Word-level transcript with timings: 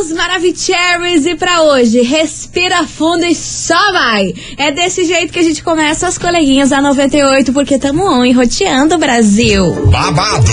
queridos 0.00 0.12
Maravicheries, 0.12 1.26
e 1.26 1.34
pra 1.34 1.62
hoje, 1.62 2.00
respira 2.02 2.86
fundo 2.86 3.24
e 3.24 3.34
só 3.34 3.92
vai. 3.92 4.32
É 4.56 4.70
desse 4.70 5.04
jeito 5.04 5.32
que 5.32 5.38
a 5.38 5.42
gente 5.42 5.62
começa 5.62 6.06
as 6.06 6.16
coleguinhas 6.16 6.70
da 6.70 6.80
98, 6.80 7.52
porque 7.52 7.78
tamo 7.78 8.04
on 8.04 8.24
e 8.24 8.32
roteando 8.32 8.94
o 8.94 8.98
Brasil. 8.98 9.86
babado, 9.86 10.52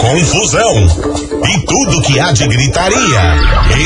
confusão 0.00 0.86
e 1.48 1.66
tudo 1.66 2.02
que 2.02 2.18
há 2.18 2.32
de 2.32 2.46
gritaria. 2.48 3.20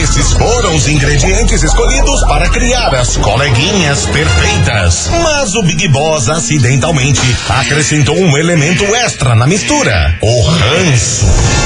Esses 0.03 0.33
foram 0.33 0.75
os 0.75 0.89
ingredientes 0.89 1.63
escolhidos 1.63 2.23
para 2.25 2.49
criar 2.49 2.95
as 2.95 3.17
coleguinhas 3.19 4.07
perfeitas. 4.07 5.11
Mas 5.23 5.55
o 5.55 5.63
Big 5.63 5.89
Boss 5.89 6.29
acidentalmente 6.29 7.21
acrescentou 7.49 8.17
um 8.17 8.37
elemento 8.37 8.85
extra 8.95 9.35
na 9.35 9.47
mistura: 9.47 10.19
o 10.23 10.43
ranço. 10.43 11.66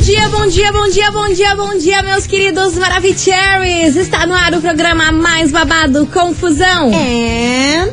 dia, 0.00 0.28
bom 0.28 0.46
dia, 0.46 0.72
bom 0.72 0.88
dia, 0.88 1.10
bom 1.10 1.28
dia, 1.28 1.56
bom 1.56 1.78
dia, 1.78 2.02
meus 2.02 2.26
queridos 2.26 2.74
Maravicheries. 2.74 3.96
Está 3.96 4.26
no 4.26 4.34
ar 4.34 4.52
o 4.54 4.60
programa 4.60 5.10
mais 5.10 5.50
babado, 5.50 6.06
Confusão. 6.06 6.90
And... 6.92 7.92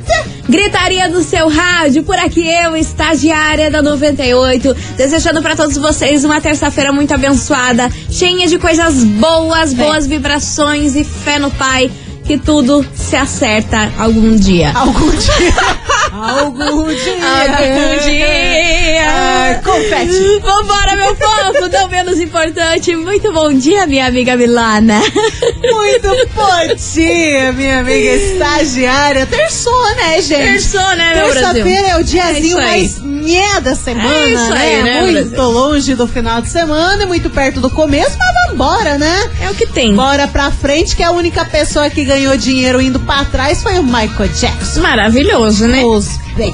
Gritaria 0.50 1.08
do 1.08 1.24
seu 1.24 1.48
rádio, 1.48 2.04
por 2.04 2.18
aqui 2.18 2.46
eu, 2.46 2.76
estagiária 2.76 3.72
da 3.72 3.82
98, 3.82 4.76
desejando 4.98 5.42
para 5.42 5.56
todos 5.56 5.78
vocês 5.78 6.26
uma 6.26 6.42
terça-feira 6.42 6.92
muito 6.92 7.14
abençoada, 7.14 7.90
cheia 8.10 8.48
de 8.48 8.60
coisas 8.60 9.04
boas, 9.04 9.74
boas 9.74 10.06
vibrações 10.06 10.96
e 10.96 11.04
fé 11.06 11.40
no 11.40 11.50
Pai, 11.52 11.90
que 12.26 12.38
tudo 12.38 12.86
se 12.94 13.16
acerta 13.16 13.92
algum 13.98 14.36
dia. 14.36 14.74
Algum 14.76 15.10
dia. 15.10 15.54
Algum 16.40 16.86
dia. 16.88 17.14
Algum 17.26 18.08
dia. 18.08 19.10
Ai, 19.10 19.62
confete. 19.64 20.40
Vambora, 20.42 20.96
meu 20.96 21.16
povo, 21.16 21.68
não 21.72 21.88
menos 21.90 22.20
importante. 22.20 22.96
Muito 22.96 23.32
bom 23.34 23.52
dia, 23.54 23.88
minha 23.88 24.06
amiga 24.06 24.36
Milana. 24.38 25.00
Muito 25.02 26.08
bom 26.36 26.76
dia, 26.76 27.52
minha 27.54 27.80
amiga 27.80 28.12
estagiária. 28.14 29.26
Terçou, 29.26 29.96
né, 29.96 30.22
gente? 30.22 30.44
Terçou, 30.44 30.96
né, 30.96 31.16
meu 31.16 31.30
Brasil? 31.34 31.64
Terça-feira 31.64 31.88
é 31.90 31.96
o 31.96 32.00
É 32.00 32.04
diazinho 32.04 32.58
aí. 32.58 32.64
mais 32.66 33.00
nhé 33.24 33.60
da 33.62 33.76
semana, 33.76 34.14
É 34.14 34.30
isso 34.30 34.54
aí, 34.54 34.84
né, 34.84 35.02
Muito 35.02 35.30
Brasil? 35.32 35.52
longe 35.52 35.96
do 35.96 36.08
final 36.08 36.42
de 36.42 36.50
semana 36.50 37.04
e 37.04 37.06
muito 37.06 37.30
perto 37.30 37.60
do 37.62 37.70
começo, 37.70 38.18
mas 38.18 38.50
vambora, 38.52 38.98
né? 38.98 39.30
É 39.42 39.50
o 39.50 39.56
que 39.56 39.66
tem. 39.66 39.96
Bora 39.96 40.28
pra 40.28 40.52
frente, 40.52 40.96
que 40.96 41.04
a 41.04 41.12
única 41.12 41.44
pessoa 41.46 41.90
que 41.90 42.04
ganhou 42.06 42.36
dinheiro 42.38 42.82
indo 42.82 43.00
pra 43.00 43.26
trás 43.26 43.64
foi 43.64 43.80
o 43.80 43.84
Michael 43.84 44.30
Jackson. 44.40 44.82
Maravilhoso, 44.82 45.68
né? 45.68 45.84
Os. 45.84 46.08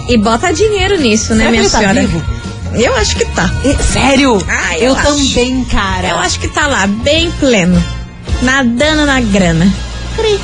E 0.07 0.17
bota 0.17 0.51
dinheiro 0.53 0.99
nisso, 0.99 1.33
né, 1.33 1.45
Será 1.45 1.51
minha 1.51 1.69
tá 1.69 1.77
senhora? 1.79 2.01
vivo? 2.01 2.23
Eu 2.73 2.95
acho 2.97 3.15
que 3.15 3.25
tá. 3.25 3.49
E- 3.65 3.75
Sério? 3.83 4.37
Ah, 4.47 4.77
eu 4.77 4.89
eu 4.89 4.95
também, 4.95 5.63
cara. 5.65 6.07
Eu 6.09 6.17
acho 6.19 6.39
que 6.39 6.47
tá 6.47 6.67
lá, 6.67 6.85
bem 6.85 7.31
pleno. 7.39 7.83
Nadando 8.41 9.05
na 9.05 9.19
grana. 9.21 9.67
Cri. 10.15 10.39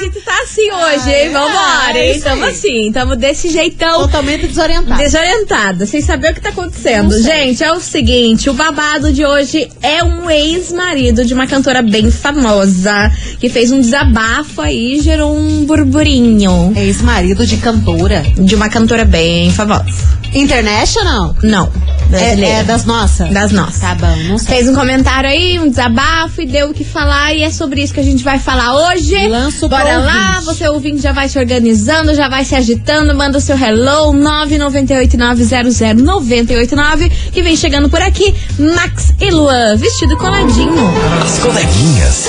Gente 0.00 0.20
tá 0.22 0.34
assim 0.42 0.70
hoje, 0.70 1.10
hein? 1.10 1.30
Vambora, 1.30 1.98
é 1.98 2.12
hein? 2.12 2.20
Tamo 2.20 2.44
assim, 2.44 2.92
tamo 2.92 3.16
desse 3.16 3.48
jeitão. 3.50 4.00
Totalmente 4.02 4.46
desorientado. 4.46 4.98
Desorientada, 4.98 5.86
sem 5.86 6.00
saber 6.00 6.32
o 6.32 6.34
que 6.34 6.40
tá 6.40 6.48
acontecendo. 6.48 7.22
Gente, 7.22 7.62
é 7.62 7.72
o 7.72 7.80
seguinte: 7.80 8.48
o 8.48 8.54
babado 8.54 9.12
de 9.12 9.24
hoje 9.24 9.68
é 9.82 10.02
um 10.02 10.30
ex-marido 10.30 11.24
de 11.24 11.34
uma 11.34 11.46
cantora 11.46 11.82
bem 11.82 12.10
famosa 12.10 13.10
que 13.38 13.48
fez 13.48 13.70
um 13.70 13.80
desabafo 13.80 14.60
aí 14.60 14.96
e 14.96 15.00
gerou 15.00 15.36
um 15.36 15.64
burburinho. 15.64 16.72
Ex-marido 16.76 17.46
de 17.46 17.56
cantora. 17.58 18.22
De 18.36 18.54
uma 18.54 18.68
cantora 18.68 19.04
bem 19.04 19.50
famosa. 19.50 20.19
International? 20.32 21.34
Não, 21.42 21.70
É, 22.06 22.08
brasileira. 22.08 22.58
é 22.58 22.62
das 22.64 22.84
nossas? 22.84 23.28
Das 23.30 23.50
nossas. 23.52 23.80
Tá 23.80 23.94
bom, 23.94 24.14
não 24.28 24.38
sei. 24.38 24.56
Fez 24.56 24.68
um 24.68 24.74
comentário 24.74 25.28
aí, 25.28 25.58
um 25.58 25.68
desabafo 25.68 26.40
e 26.42 26.46
deu 26.46 26.70
o 26.70 26.74
que 26.74 26.84
falar 26.84 27.34
e 27.34 27.42
é 27.42 27.50
sobre 27.50 27.82
isso 27.82 27.92
que 27.94 28.00
a 28.00 28.04
gente 28.04 28.22
vai 28.24 28.38
falar 28.38 28.74
hoje. 28.92 29.28
Lança 29.28 29.66
o 29.66 29.68
Bora 29.68 29.98
lá, 29.98 30.28
ouvinte. 30.38 30.44
você 30.46 30.68
ouvinte 30.68 31.02
já 31.02 31.12
vai 31.12 31.28
se 31.28 31.38
organizando, 31.38 32.14
já 32.14 32.28
vai 32.28 32.44
se 32.44 32.54
agitando, 32.54 33.14
manda 33.14 33.38
o 33.38 33.40
seu 33.40 33.56
hello 33.56 34.12
998900989 34.14 37.10
que 37.32 37.42
vem 37.42 37.56
chegando 37.56 37.88
por 37.88 38.00
aqui, 38.02 38.34
Max 38.58 39.12
e 39.20 39.30
Luan, 39.30 39.76
vestido 39.76 40.16
coladinho. 40.16 40.74
As 41.22 41.38
coleguinhas. 41.38 42.26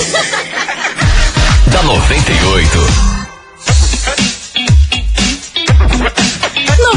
da 1.72 1.82
98. 1.82 3.11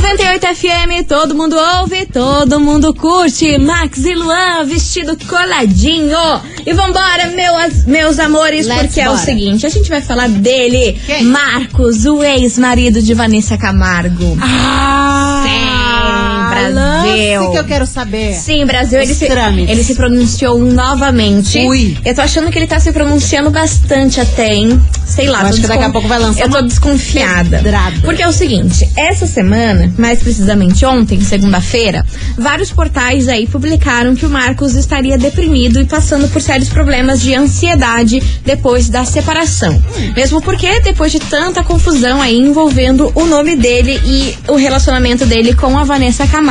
98 0.06 0.46
FM, 0.56 1.04
todo 1.08 1.34
mundo 1.34 1.56
ouve, 1.80 2.06
todo 2.06 2.60
mundo 2.60 2.94
curte. 2.94 3.58
Max 3.58 4.06
e 4.06 4.14
Luan, 4.14 4.64
vestido 4.64 5.18
coladinho. 5.26 6.16
E 6.64 6.74
vambora, 6.74 7.32
meus, 7.32 7.86
meus 7.86 8.20
amores, 8.20 8.68
Let's 8.68 8.82
porque 8.84 9.02
é 9.02 9.10
o 9.10 9.14
bora. 9.14 9.26
seguinte: 9.26 9.66
a 9.66 9.70
gente 9.70 9.90
vai 9.90 10.02
falar 10.02 10.30
dele, 10.30 10.96
Quem? 11.08 11.24
Marcos, 11.24 12.06
o 12.06 12.24
ex-marido 12.24 13.02
de 13.02 13.16
Vanessa 13.16 13.58
Camargo. 13.58 14.38
Ah! 14.42 15.42
Sim, 15.44 16.45
Brasil. 16.60 17.40
Lance 17.42 17.52
que 17.52 17.58
eu 17.60 17.64
quero 17.64 17.86
saber. 17.86 18.34
Sim, 18.34 18.66
Brasil, 18.66 19.00
ele 19.02 19.12
Os 19.12 19.18
se, 19.18 19.28
trâmites. 19.28 19.70
ele 19.70 19.84
se 19.84 19.96
pronunciou 19.96 20.60
novamente. 20.60 21.60
Ui. 21.60 21.98
Eu 22.04 22.16
tô 22.16 22.22
achando 22.22 22.52
que 22.52 22.58
ele 22.58 22.68
tá 22.68 22.80
se 22.80 22.92
pronunciando 22.92 23.50
bastante 23.50 24.20
até, 24.20 24.56
hein? 24.56 24.82
Sei 25.06 25.28
lá. 25.28 25.42
Eu 25.42 25.48
acho 25.48 25.62
que 25.62 25.68
daqui 25.68 25.84
a 25.84 25.90
pouco 25.90 26.08
vai 26.08 26.20
lançar 26.20 26.42
Eu 26.42 26.50
tô 26.50 26.62
desconfiada. 26.62 27.58
pedrada. 27.58 27.96
Porque 28.02 28.22
é 28.24 28.28
o 28.28 28.32
seguinte, 28.34 28.90
essa 28.96 29.26
semana, 29.28 29.94
mais 29.98 30.20
precisamente 30.20 30.86
ontem, 30.86 31.22
segunda-feira, 31.22 32.06
vários 32.38 32.72
portais 32.72 33.28
aí 33.28 33.48
publicaram 33.48 34.16
que 34.16 34.26
o 34.26 34.30
Marcos 34.30 34.76
estaria 34.76 35.18
deprimido 35.18 35.80
e 35.80 35.86
passando 35.86 36.28
por 36.30 36.42
sérios 36.42 36.70
problemas 36.70 37.22
de 37.22 37.34
ansiedade 37.36 38.22
depois 38.44 38.90
da 38.90 39.06
separação. 39.06 39.82
Mesmo 40.16 40.42
porque 40.42 40.80
depois 40.82 41.12
de 41.12 41.20
tanta 41.20 41.64
confusão 41.64 42.22
aí 42.22 42.38
envolvendo 42.38 43.12
o 43.16 43.26
nome 43.26 43.56
dele 43.56 44.00
e 44.06 44.36
o 44.52 44.56
relacionamento 44.56 45.26
dele 45.26 45.54
com 45.54 45.78
a 45.78 45.84
Vanessa 45.84 46.26
Camargo. 46.28 46.45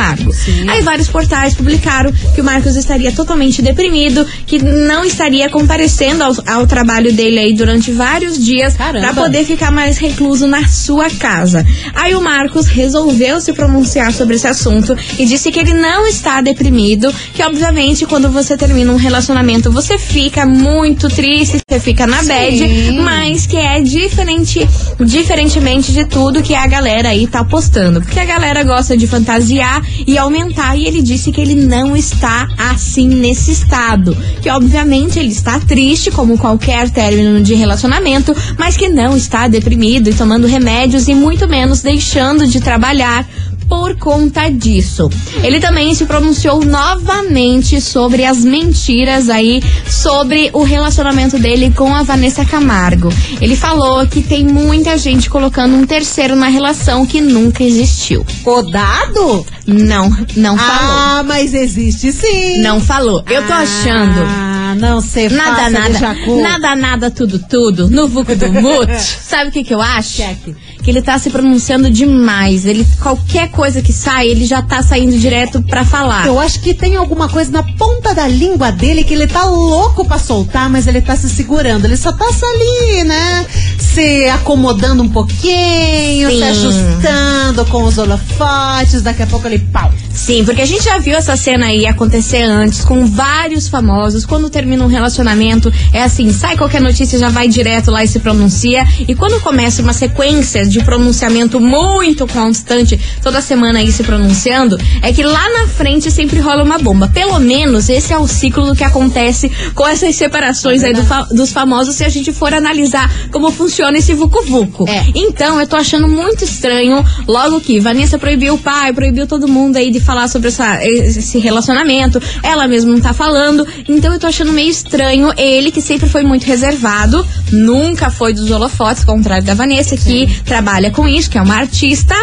Aí 0.67 0.81
vários 0.81 1.07
portais 1.07 1.53
publicaram 1.53 2.11
que 2.33 2.41
o 2.41 2.43
Marcos 2.43 2.75
estaria 2.75 3.11
totalmente 3.11 3.61
deprimido, 3.61 4.25
que 4.45 4.61
não 4.61 5.03
estaria 5.03 5.49
comparecendo 5.49 6.23
ao, 6.23 6.35
ao 6.45 6.67
trabalho 6.67 7.13
dele 7.13 7.39
aí 7.39 7.53
durante 7.53 7.91
vários 7.91 8.37
dias 8.43 8.75
para 8.75 9.13
poder 9.13 9.45
ficar 9.45 9.71
mais 9.71 9.97
recluso 9.97 10.47
na 10.47 10.67
sua 10.67 11.09
casa. 11.09 11.65
Aí 11.93 12.13
o 12.15 12.21
Marcos 12.21 12.67
resolveu 12.67 13.39
se 13.39 13.53
pronunciar 13.53 14.11
sobre 14.11 14.35
esse 14.35 14.47
assunto 14.47 14.95
e 15.17 15.25
disse 15.25 15.51
que 15.51 15.59
ele 15.59 15.73
não 15.73 16.05
está 16.07 16.41
deprimido, 16.41 17.13
que 17.33 17.43
obviamente 17.43 18.05
quando 18.05 18.29
você 18.29 18.57
termina 18.57 18.91
um 18.91 18.97
relacionamento 18.97 19.71
você 19.71 19.97
fica 19.97 20.45
muito 20.45 21.07
triste, 21.09 21.59
você 21.67 21.79
fica 21.79 22.05
na 22.07 22.21
bad, 22.23 22.91
mas 23.01 23.45
que 23.45 23.57
é 23.57 23.79
diferente, 23.81 24.67
diferentemente 24.99 25.91
de 25.91 26.05
tudo 26.05 26.41
que 26.41 26.55
a 26.55 26.67
galera 26.67 27.09
aí 27.09 27.27
tá 27.27 27.43
postando, 27.43 28.01
porque 28.01 28.19
a 28.19 28.25
galera 28.25 28.63
gosta 28.63 28.97
de 28.97 29.07
fantasiar 29.07 29.84
e 30.05 30.17
aumentar. 30.17 30.75
E 30.75 30.85
ele 30.85 31.01
disse 31.01 31.31
que 31.31 31.41
ele 31.41 31.55
não 31.55 31.95
está 31.95 32.47
assim 32.57 33.07
nesse 33.07 33.51
estado, 33.51 34.15
que 34.41 34.49
obviamente 34.49 35.19
ele 35.19 35.31
está 35.31 35.59
triste 35.59 36.11
como 36.11 36.37
qualquer 36.37 36.89
término 36.89 37.41
de 37.41 37.53
relacionamento, 37.53 38.35
mas 38.57 38.77
que 38.77 38.89
não 38.89 39.15
está 39.15 39.47
deprimido 39.47 40.09
e 40.09 40.13
tomando 40.13 40.47
remédios 40.47 41.07
e 41.07 41.15
muito 41.15 41.47
menos 41.47 41.81
deixando 41.81 42.47
de 42.47 42.59
trabalhar 42.59 43.27
por 43.67 43.95
conta 43.97 44.49
disso. 44.49 45.09
Ele 45.43 45.59
também 45.59 45.93
se 45.93 46.05
pronunciou 46.05 46.63
novamente 46.63 47.79
sobre 47.81 48.25
as 48.25 48.43
mentiras 48.43 49.29
aí 49.29 49.61
sobre 49.87 50.49
o 50.53 50.63
relacionamento 50.63 51.37
dele 51.37 51.71
com 51.75 51.93
a 51.93 52.03
Vanessa 52.03 52.45
Camargo. 52.45 53.09
Ele 53.41 53.55
falou 53.55 54.05
que 54.07 54.21
tem 54.21 54.45
muita 54.45 54.97
gente 54.97 55.29
colocando 55.29 55.75
um 55.75 55.85
terceiro 55.85 56.35
na 56.35 56.47
relação 56.47 57.05
que 57.05 57.21
nunca 57.21 57.63
existiu. 57.63 58.25
Podado? 58.43 59.45
Não, 59.65 60.09
não 60.35 60.57
falou. 60.57 60.95
Ah, 60.97 61.23
mas 61.25 61.53
existe 61.53 62.11
sim. 62.11 62.61
Não 62.61 62.79
falou. 62.79 63.23
Eu 63.29 63.45
tô 63.45 63.53
achando. 63.53 64.54
Não 64.75 65.01
ser 65.01 65.31
Nada, 65.31 65.55
faça 65.55 65.69
nada, 65.69 66.13
vu. 66.25 66.41
nada, 66.41 66.75
nada, 66.75 67.11
tudo, 67.11 67.39
tudo, 67.39 67.89
no 67.89 68.07
vuco 68.07 68.35
do 68.35 68.51
mute. 68.53 69.01
Sabe 69.01 69.49
o 69.49 69.51
que 69.51 69.63
que 69.63 69.73
eu 69.73 69.81
acho? 69.81 70.17
Cheque. 70.17 70.55
Que 70.83 70.91
ele 70.91 71.01
tá 71.01 71.17
se 71.17 71.29
pronunciando 71.31 71.89
demais. 71.89 72.65
Ele, 72.65 72.85
qualquer 73.01 73.49
coisa 73.49 73.81
que 73.81 73.91
sai, 73.91 74.27
ele 74.27 74.45
já 74.45 74.61
tá 74.61 74.83
saindo 74.83 75.17
direto 75.17 75.61
pra 75.63 75.83
falar. 75.83 76.27
Eu 76.27 76.39
acho 76.39 76.61
que 76.61 76.73
tem 76.75 76.95
alguma 76.95 77.27
coisa 77.27 77.51
na 77.51 77.63
ponta 77.63 78.13
da 78.13 78.27
língua 78.27 78.71
dele 78.71 79.03
que 79.03 79.13
ele 79.13 79.25
tá 79.25 79.45
louco 79.45 80.05
pra 80.05 80.19
soltar, 80.19 80.69
mas 80.69 80.85
ele 80.85 81.01
tá 81.01 81.15
se 81.15 81.27
segurando. 81.29 81.85
Ele 81.85 81.97
só 81.97 82.11
tá 82.11 82.25
ali, 82.25 83.03
né? 83.03 83.45
Se 83.79 84.25
acomodando 84.29 85.01
um 85.01 85.09
pouquinho, 85.09 86.29
Sim. 86.29 86.37
se 86.37 86.43
ajustando 86.43 87.65
com 87.65 87.83
os 87.83 87.97
holofotes. 87.97 89.01
Daqui 89.01 89.23
a 89.23 89.27
pouco 89.27 89.47
ele 89.47 89.59
pau. 89.59 89.91
Sim, 90.13 90.43
porque 90.45 90.61
a 90.61 90.65
gente 90.65 90.83
já 90.83 90.97
viu 90.97 91.15
essa 91.17 91.35
cena 91.35 91.67
aí 91.67 91.85
acontecer 91.85 92.43
antes 92.43 92.83
com 92.83 93.05
vários 93.05 93.67
famosos. 93.67 94.25
Quando 94.25 94.49
termina 94.65 94.83
um 94.83 94.87
relacionamento, 94.87 95.71
é 95.93 96.01
assim, 96.01 96.33
sai 96.33 96.57
qualquer 96.57 96.81
notícia, 96.81 97.19
já 97.19 97.29
vai 97.29 97.47
direto 97.47 97.91
lá 97.91 98.03
e 98.03 98.07
se 98.07 98.17
pronuncia. 98.19 98.83
E 99.07 99.13
quando 99.13 99.39
começa 99.41 99.79
uma 99.83 99.93
sequência 99.93 100.65
de 100.65 100.83
pronunciamento 100.83 101.59
muito 101.59 102.25
constante, 102.25 102.99
toda 103.21 103.41
semana 103.41 103.77
aí 103.77 103.91
se 103.91 104.03
pronunciando, 104.03 104.75
é 105.03 105.13
que 105.13 105.21
lá 105.23 105.47
na 105.61 105.67
frente 105.67 106.09
sempre 106.09 106.39
rola 106.39 106.63
uma 106.63 106.79
bomba. 106.79 107.07
Pelo 107.13 107.39
menos 107.39 107.89
esse 107.89 108.11
é 108.11 108.17
o 108.17 108.27
ciclo 108.27 108.65
do 108.65 108.75
que 108.75 108.83
acontece 108.83 109.51
com 109.75 109.87
essas 109.87 110.15
separações 110.15 110.83
aí 110.83 110.93
do 110.93 111.03
fa- 111.03 111.27
dos 111.31 111.51
famosos, 111.51 111.95
se 111.95 112.03
a 112.03 112.09
gente 112.09 112.33
for 112.33 112.51
analisar 112.51 113.07
como 113.31 113.51
funciona 113.51 113.99
esse 113.99 114.13
vucu-vucu. 114.15 114.89
É. 114.89 115.05
Então, 115.13 115.59
eu 115.61 115.67
tô 115.67 115.75
achando 115.75 116.07
muito 116.07 116.43
estranho, 116.43 117.05
logo 117.27 117.61
que 117.61 117.79
Vanessa 117.79 118.17
proibiu 118.17 118.55
o 118.55 118.57
pai, 118.57 118.91
proibiu 118.93 119.27
todo 119.27 119.47
mundo 119.47 119.75
aí 119.77 119.91
de 119.91 119.99
falar 119.99 120.27
sobre 120.27 120.47
essa- 120.47 120.83
esse 120.83 121.37
relacionamento, 121.37 122.19
ela 122.41 122.67
mesma 122.67 122.91
não 122.91 122.99
tá 122.99 123.13
falando, 123.13 123.67
então 123.87 124.11
eu 124.11 124.19
tô 124.19 124.25
achando 124.25 124.51
meio 124.55 124.69
estranho 124.69 125.31
ele, 125.37 125.69
que 125.69 125.81
sempre 125.81 126.07
foi 126.07 126.23
muito 126.23 126.45
reservado, 126.45 127.25
nunca 127.51 128.09
foi 128.09 128.33
dos 128.33 128.49
holofotes, 128.49 129.07
ao 129.07 129.15
contrário 129.15 129.45
da 129.45 129.53
Vanessa, 129.53 129.95
que 129.97 130.27
trabalha 130.43 130.89
com 130.89 131.07
isso, 131.07 131.29
que 131.29 131.37
é 131.37 131.41
uma 131.41 131.55
artista. 131.55 132.15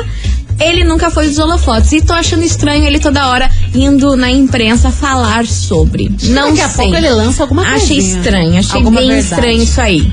Ele 0.62 0.84
nunca 0.84 1.10
foi 1.10 1.26
dos 1.28 1.38
holofotes. 1.38 1.92
E 1.92 2.00
tô 2.00 2.12
achando 2.12 2.44
estranho 2.44 2.84
ele 2.86 2.98
toda 3.00 3.26
hora 3.28 3.50
indo 3.74 4.16
na 4.16 4.30
imprensa 4.30 4.90
falar 4.90 5.46
sobre. 5.46 6.14
Não 6.24 6.48
Daqui 6.50 6.60
a 6.60 6.68
sei. 6.68 6.76
pouco 6.84 6.96
ele 6.96 7.10
lança 7.10 7.42
alguma 7.42 7.62
coisa. 7.64 7.76
Achei 7.84 7.98
estranho, 7.98 8.58
achei 8.58 8.76
Alguma 8.78 9.00
bem 9.00 9.08
verdade. 9.10 9.34
estranho 9.34 9.62
isso 9.62 9.80
aí. 9.80 10.12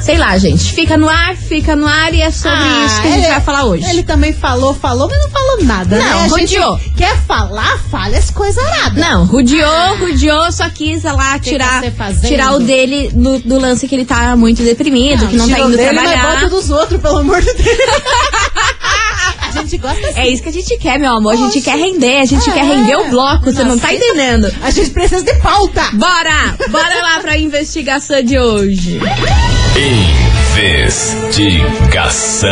Sei 0.00 0.16
lá, 0.16 0.38
gente. 0.38 0.72
Fica 0.72 0.96
no 0.96 1.08
ar, 1.08 1.34
fica 1.36 1.74
no 1.74 1.84
ar 1.86 2.14
e 2.14 2.22
é 2.22 2.30
sobre 2.30 2.56
Ah, 2.56 2.86
isso 2.86 3.02
que 3.02 3.08
a 3.08 3.10
gente 3.10 3.24
ele- 3.24 3.28
vai 3.32 3.40
falar 3.40 3.64
hoje. 3.64 3.84
Ele 3.90 4.04
também 4.04 4.32
falou, 4.32 4.72
falou, 4.72 5.08
mas 5.08 5.18
não 5.20 5.28
falou 5.28 5.64
nada, 5.64 5.98
Não, 5.98 6.04
né? 6.04 6.24
A 6.24 6.28
rodeou. 6.28 6.80
quer 6.96 7.16
falar, 7.26 7.78
fale 7.90 8.16
as 8.16 8.30
coisas 8.30 8.62
aradas. 8.64 8.94
Não, 9.04 9.24
rudiou, 9.26 9.96
rudiou, 9.98 10.52
só 10.52 10.70
quis 10.70 11.02
lá 11.02 11.36
tirar, 11.40 11.82
fazendo? 11.96 12.28
tirar 12.28 12.52
o 12.54 12.60
dele 12.60 13.10
do, 13.12 13.40
do 13.40 13.58
lance 13.58 13.88
que 13.88 13.94
ele 13.96 14.04
tá 14.04 14.36
muito 14.36 14.62
deprimido, 14.62 15.26
que 15.26 15.36
não 15.36 15.48
tá 15.48 15.58
indo 15.58 15.76
dele, 15.76 15.92
Mas 15.92 16.04
trabalhar. 16.10 16.34
bota 16.36 16.48
dos 16.48 16.70
outros, 16.70 17.00
pelo 17.00 17.18
amor 17.18 17.40
de 17.40 17.52
Deus. 17.54 17.76
gente 19.68 19.78
gosta 19.78 20.08
assim. 20.08 20.18
É 20.20 20.28
isso 20.28 20.42
que 20.42 20.48
a 20.48 20.52
gente 20.52 20.76
quer, 20.78 20.98
meu 20.98 21.12
amor. 21.12 21.32
A 21.34 21.36
gente 21.36 21.48
Oxe. 21.58 21.62
quer 21.62 21.76
render, 21.76 22.18
a 22.18 22.24
gente 22.24 22.48
É. 22.48 22.52
quer 22.52 22.64
render 22.64 22.96
o 22.96 23.08
bloco, 23.10 23.44
você 23.44 23.62
não 23.64 23.78
tá 23.78 23.92
entendendo. 23.92 24.50
A 24.62 24.70
gente 24.70 24.90
precisa 24.90 25.22
de 25.22 25.34
pauta. 25.40 25.82
Bora! 25.92 26.56
Bora 26.70 27.02
lá 27.02 27.20
pra 27.20 27.36
investigação 27.36 28.22
de 28.22 28.38
hoje. 28.38 29.00
Investigação. 31.38 32.48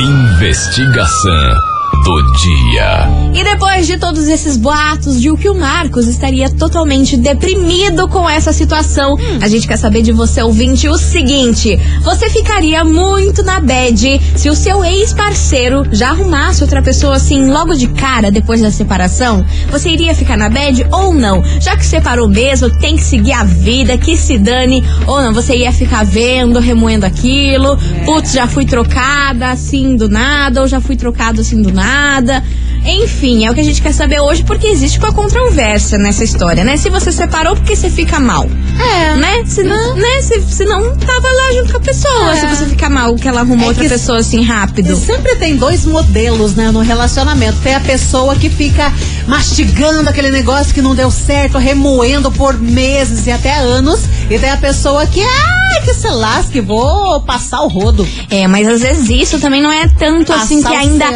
Investigação 0.00 1.69
do 2.04 2.22
dia. 2.38 3.08
E 3.34 3.44
depois 3.44 3.86
de 3.86 3.96
todos 3.96 4.26
esses 4.28 4.56
boatos 4.56 5.20
de 5.20 5.30
o 5.30 5.36
que 5.36 5.48
o 5.48 5.54
Marcos 5.54 6.06
estaria 6.08 6.48
totalmente 6.48 7.16
deprimido 7.16 8.08
com 8.08 8.28
essa 8.28 8.52
situação, 8.52 9.16
a 9.40 9.48
gente 9.48 9.68
quer 9.68 9.76
saber 9.76 10.02
de 10.02 10.12
você, 10.12 10.42
ouvinte, 10.42 10.88
o 10.88 10.96
seguinte: 10.96 11.78
você 12.02 12.28
ficaria 12.30 12.84
muito 12.84 13.42
na 13.42 13.60
bad 13.60 14.20
se 14.36 14.48
o 14.48 14.54
seu 14.54 14.84
ex-parceiro 14.84 15.84
já 15.92 16.10
arrumasse 16.10 16.62
outra 16.62 16.82
pessoa 16.82 17.16
assim 17.16 17.50
logo 17.50 17.74
de 17.74 17.88
cara 17.88 18.30
depois 18.30 18.60
da 18.60 18.70
separação? 18.70 19.44
Você 19.70 19.90
iria 19.90 20.14
ficar 20.14 20.36
na 20.36 20.48
bad 20.48 20.86
ou 20.90 21.14
não? 21.14 21.42
Já 21.60 21.76
que 21.76 21.84
separou 21.84 22.28
mesmo, 22.28 22.70
tem 22.78 22.96
que 22.96 23.02
seguir 23.02 23.32
a 23.32 23.44
vida, 23.44 23.96
que 23.98 24.16
se 24.16 24.38
dane, 24.38 24.82
ou 25.06 25.20
não? 25.20 25.32
Você 25.32 25.56
ia 25.56 25.72
ficar 25.72 26.04
vendo, 26.04 26.58
remoendo 26.58 27.06
aquilo, 27.06 27.76
putz, 28.04 28.32
já 28.32 28.46
fui 28.46 28.64
trocada 28.64 29.50
assim 29.50 29.96
do 29.96 30.08
nada, 30.08 30.62
ou 30.62 30.66
já 30.66 30.80
fui 30.80 30.96
trocado 30.96 31.40
assim 31.40 31.60
do 31.60 31.72
nada. 31.72 31.89
Enfim, 32.82 33.44
é 33.44 33.50
o 33.50 33.54
que 33.54 33.60
a 33.60 33.64
gente 33.64 33.82
quer 33.82 33.92
saber 33.92 34.20
hoje, 34.20 34.42
porque 34.42 34.66
existe 34.66 34.98
uma 34.98 35.12
controvérsia 35.12 35.98
nessa 35.98 36.24
história, 36.24 36.64
né? 36.64 36.78
Se 36.78 36.88
você 36.88 37.12
separou, 37.12 37.54
porque 37.54 37.76
você 37.76 37.90
fica 37.90 38.18
mal. 38.18 38.48
É. 38.80 39.16
Né? 39.16 39.44
Se, 39.46 39.62
não, 39.62 39.96
né? 39.96 40.22
Se, 40.22 40.40
se 40.40 40.64
não 40.64 40.96
tava 40.96 41.28
lá 41.28 41.52
junto 41.58 41.72
com 41.72 41.76
a 41.76 41.80
pessoa, 41.80 42.32
É. 42.34 42.40
se 42.40 42.46
você 42.46 42.66
fica 42.66 42.88
mal 42.88 43.14
que 43.16 43.28
ela 43.28 43.40
arrumou 43.40 43.66
É 43.66 43.68
outra 43.68 43.82
que- 43.84 43.90
pessoa 43.90 44.18
assim 44.18 44.42
rápido. 44.42 44.96
Sempre 44.96 45.36
tem 45.36 45.56
dois 45.56 45.84
modelos, 45.84 46.54
né, 46.54 46.70
no 46.70 46.80
relacionamento. 46.80 47.58
Tem 47.62 47.74
a 47.74 47.80
pessoa 47.80 48.34
que 48.34 48.48
fica 48.48 48.90
mastigando 49.26 50.08
aquele 50.08 50.30
negócio 50.30 50.72
que 50.72 50.80
não 50.80 50.94
deu 50.94 51.10
certo, 51.10 51.58
remoendo 51.58 52.32
por 52.32 52.58
meses 52.58 53.26
e 53.26 53.30
até 53.30 53.56
anos. 53.56 54.00
E 54.30 54.38
tem 54.38 54.48
a 54.50 54.56
pessoa 54.56 55.06
que, 55.06 55.20
ai, 55.80 55.84
que 55.84 55.94
se 55.94 56.08
lasque, 56.08 56.60
vou 56.60 57.20
passar 57.22 57.62
o 57.62 57.68
rodo. 57.68 58.06
É, 58.30 58.46
mas 58.46 58.68
às 58.68 58.82
vezes 58.82 59.08
isso 59.08 59.38
também 59.38 59.62
não 59.62 59.72
é 59.72 59.88
tanto 59.88 60.32
assim 60.32 60.58
que 60.58 60.62
Passar 60.62 60.78
ainda 60.78 61.06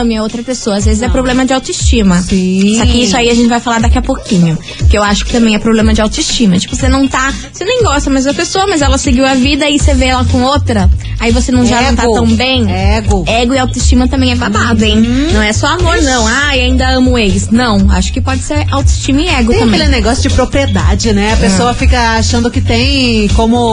ame 0.00 0.16
a 0.16 0.22
outra 0.22 0.42
pessoa. 0.42 0.76
Às 0.76 0.84
vezes 0.84 1.02
é 1.02 1.08
problema 1.08 1.46
de 1.46 1.52
autoestima. 1.52 2.20
Sim. 2.20 2.76
Só 2.76 2.84
que 2.84 3.02
isso 3.02 3.16
aí 3.16 3.30
a 3.30 3.34
gente 3.34 3.48
vai 3.48 3.60
falar 3.60 3.80
daqui 3.80 3.98
a 3.98 4.02
pouquinho. 4.02 4.58
Que 4.90 4.98
eu 4.98 5.02
acho 5.02 5.24
que 5.24 5.32
também 5.32 5.54
é 5.54 5.58
problema 5.58 5.94
de 5.94 6.00
autoestima. 6.00 6.58
Tipo, 6.58 6.74
você 6.74 6.88
não 6.88 7.06
tá. 7.06 7.32
Você 7.52 7.64
nem 7.64 7.82
gosta 7.82 8.10
mais 8.10 8.24
da 8.24 8.34
pessoa, 8.34 8.66
mas 8.66 8.82
ela 8.82 8.98
seguiu 8.98 9.24
a 9.24 9.34
vida 9.34 9.68
e 9.68 9.78
você 9.78 9.94
vê 9.94 10.06
ela 10.06 10.24
com 10.24 10.42
outra. 10.42 10.90
Aí 11.20 11.30
você 11.30 11.52
não, 11.52 11.64
já 11.64 11.80
não 11.82 11.94
tá 11.94 12.02
Ego. 12.04 12.14
tão 12.14 12.26
bem. 12.26 12.70
Ego. 12.70 13.24
Ego 13.26 13.54
e 13.54 13.58
autoestima 13.58 14.08
também 14.08 14.32
é 14.32 14.36
babado, 14.36 14.84
hein? 14.84 14.98
Uhum. 14.98 15.32
Não 15.34 15.42
é 15.42 15.52
só 15.52 15.68
amor, 15.68 16.00
não. 16.02 16.26
Ai, 16.26 16.60
ainda 16.60 16.88
amo 16.90 17.12
o 17.12 17.18
ex. 17.18 17.48
Não, 17.50 17.90
acho 17.90 18.12
que 18.12 18.20
pode 18.20 18.42
ser 18.42 18.66
autoestima 18.70 19.20
e 19.22 19.28
ego 19.28 19.50
Tem 19.50 19.60
também. 19.60 19.80
aquele 19.80 19.94
negócio 19.94 20.28
de 20.28 20.34
propriedade, 20.34 21.12
né? 21.12 21.32
A 21.32 21.36
pessoa 21.36 21.74
fica 21.74 22.16
achando 22.16 22.50
que 22.50 22.60
tem 22.60 23.28
como 23.28 23.67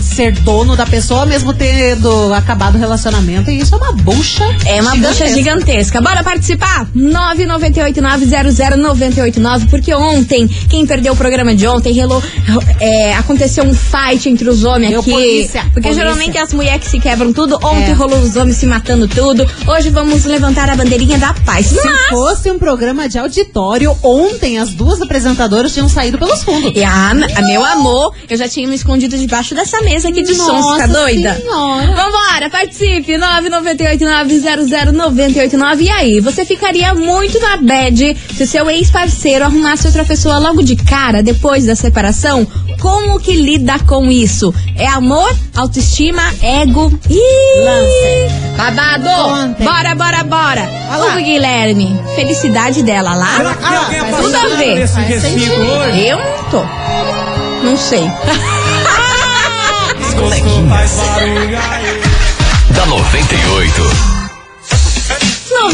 ser 0.00 0.32
dono 0.40 0.76
da 0.76 0.86
pessoa 0.86 1.26
mesmo 1.26 1.52
tendo 1.52 2.32
acabado 2.34 2.76
o 2.76 2.78
relacionamento. 2.78 3.50
E 3.50 3.58
isso 3.60 3.74
é 3.74 3.78
uma 3.78 3.92
bucha. 3.92 4.44
É 4.66 4.80
uma 4.80 4.94
bucha 4.96 5.26
gigantesca. 5.28 6.00
Bora 6.00 6.22
participar? 6.22 6.86
998900989. 6.96 9.68
Porque 9.70 9.94
ontem, 9.94 10.46
quem 10.68 10.86
perdeu 10.86 11.12
o 11.12 11.16
programa 11.16 11.54
de 11.54 11.66
ontem, 11.66 11.92
relou, 11.92 12.22
é, 12.80 13.14
aconteceu 13.14 13.64
um 13.64 13.74
fight 13.74 14.28
entre 14.28 14.48
os 14.48 14.64
homens 14.64 14.90
Meu 14.90 15.00
aqui. 15.00 15.10
polícia, 15.12 15.62
porque 15.72 15.82
polícia. 15.82 16.02
geralmente 16.02 16.38
as 16.38 16.52
mulheres 16.52 16.84
que 16.84 16.90
se 16.90 16.98
quebram 17.00 17.32
tudo. 17.32 17.56
Ontem 17.62 17.90
É. 17.90 17.94
rolou 17.94 18.18
os 18.18 18.36
homens 18.36 18.56
se 18.56 18.66
matando 18.66 19.06
tudo. 19.08 19.46
Hoje 19.66 19.90
vamos 19.90 20.24
levantar 20.24 20.68
a 20.70 20.76
bandeirinha 20.76 21.18
da 21.18 21.32
paz. 21.34 21.66
Se 21.66 21.74
Mas- 21.84 22.08
fosse 22.08 22.50
um 22.50 22.58
programa 22.58 23.08
de 23.08 23.18
auditório, 23.18 23.96
ontem 24.02 24.58
as 24.58 24.70
duas 24.70 25.00
apresentadoras 25.00 25.72
tinham 25.72 25.88
saído 25.88 26.18
pelos 26.18 26.42
fundos. 26.42 26.72
E 26.74 26.82
a, 26.84 27.10
a 27.10 27.42
meu 27.42 27.64
amor, 27.64 28.14
eu 28.28 28.36
já 28.36 28.48
tinha 28.48 28.66
me 28.68 28.74
escondido 28.74 29.16
debaixo 29.18 29.39
dessa 29.54 29.80
mesa 29.82 30.08
aqui 30.08 30.22
de 30.22 30.34
som, 30.34 30.62
você 30.62 30.78
tá 30.80 30.86
Nossa 30.86 30.88
doida? 30.88 31.34
Senhora. 31.34 31.86
Vambora, 31.94 32.48
participe! 32.50 33.12
998-900-989. 33.18 35.80
E 35.80 35.90
aí, 35.90 36.20
você 36.20 36.44
ficaria 36.44 36.94
muito 36.94 37.40
na 37.40 37.56
bad 37.56 38.16
se 38.36 38.46
seu 38.46 38.68
ex-parceiro 38.70 39.44
arrumasse 39.44 39.86
outra 39.86 40.04
pessoa 40.04 40.38
logo 40.38 40.62
de 40.62 40.76
cara, 40.76 41.22
depois 41.22 41.64
da 41.66 41.74
separação? 41.74 42.46
Como 42.80 43.18
que 43.20 43.34
lida 43.34 43.78
com 43.80 44.10
isso? 44.10 44.54
É 44.76 44.86
amor, 44.86 45.30
autoestima, 45.56 46.22
ego? 46.42 46.92
Ih! 47.08 47.64
Lance. 47.64 48.30
Babado! 48.56 49.08
Contem. 49.08 49.66
Bora, 49.66 49.94
bora, 49.94 50.22
bora! 50.24 50.68
Ô, 51.16 51.20
Guilherme, 51.22 51.98
felicidade 52.14 52.82
dela 52.82 53.14
lá? 53.14 53.36
Será 53.36 53.54
que 53.54 53.64
Ah, 53.64 53.78
alguém 53.78 54.00
tudo 54.22 54.36
a 54.36 54.46
ver. 54.56 54.86
Eu 56.06 56.18
não 56.18 56.44
tô. 56.50 56.62
Não 57.64 57.76
sei. 57.76 58.10
As 60.20 60.26
coleguinhas 60.28 61.00
da 62.76 62.84
98. 62.84 64.19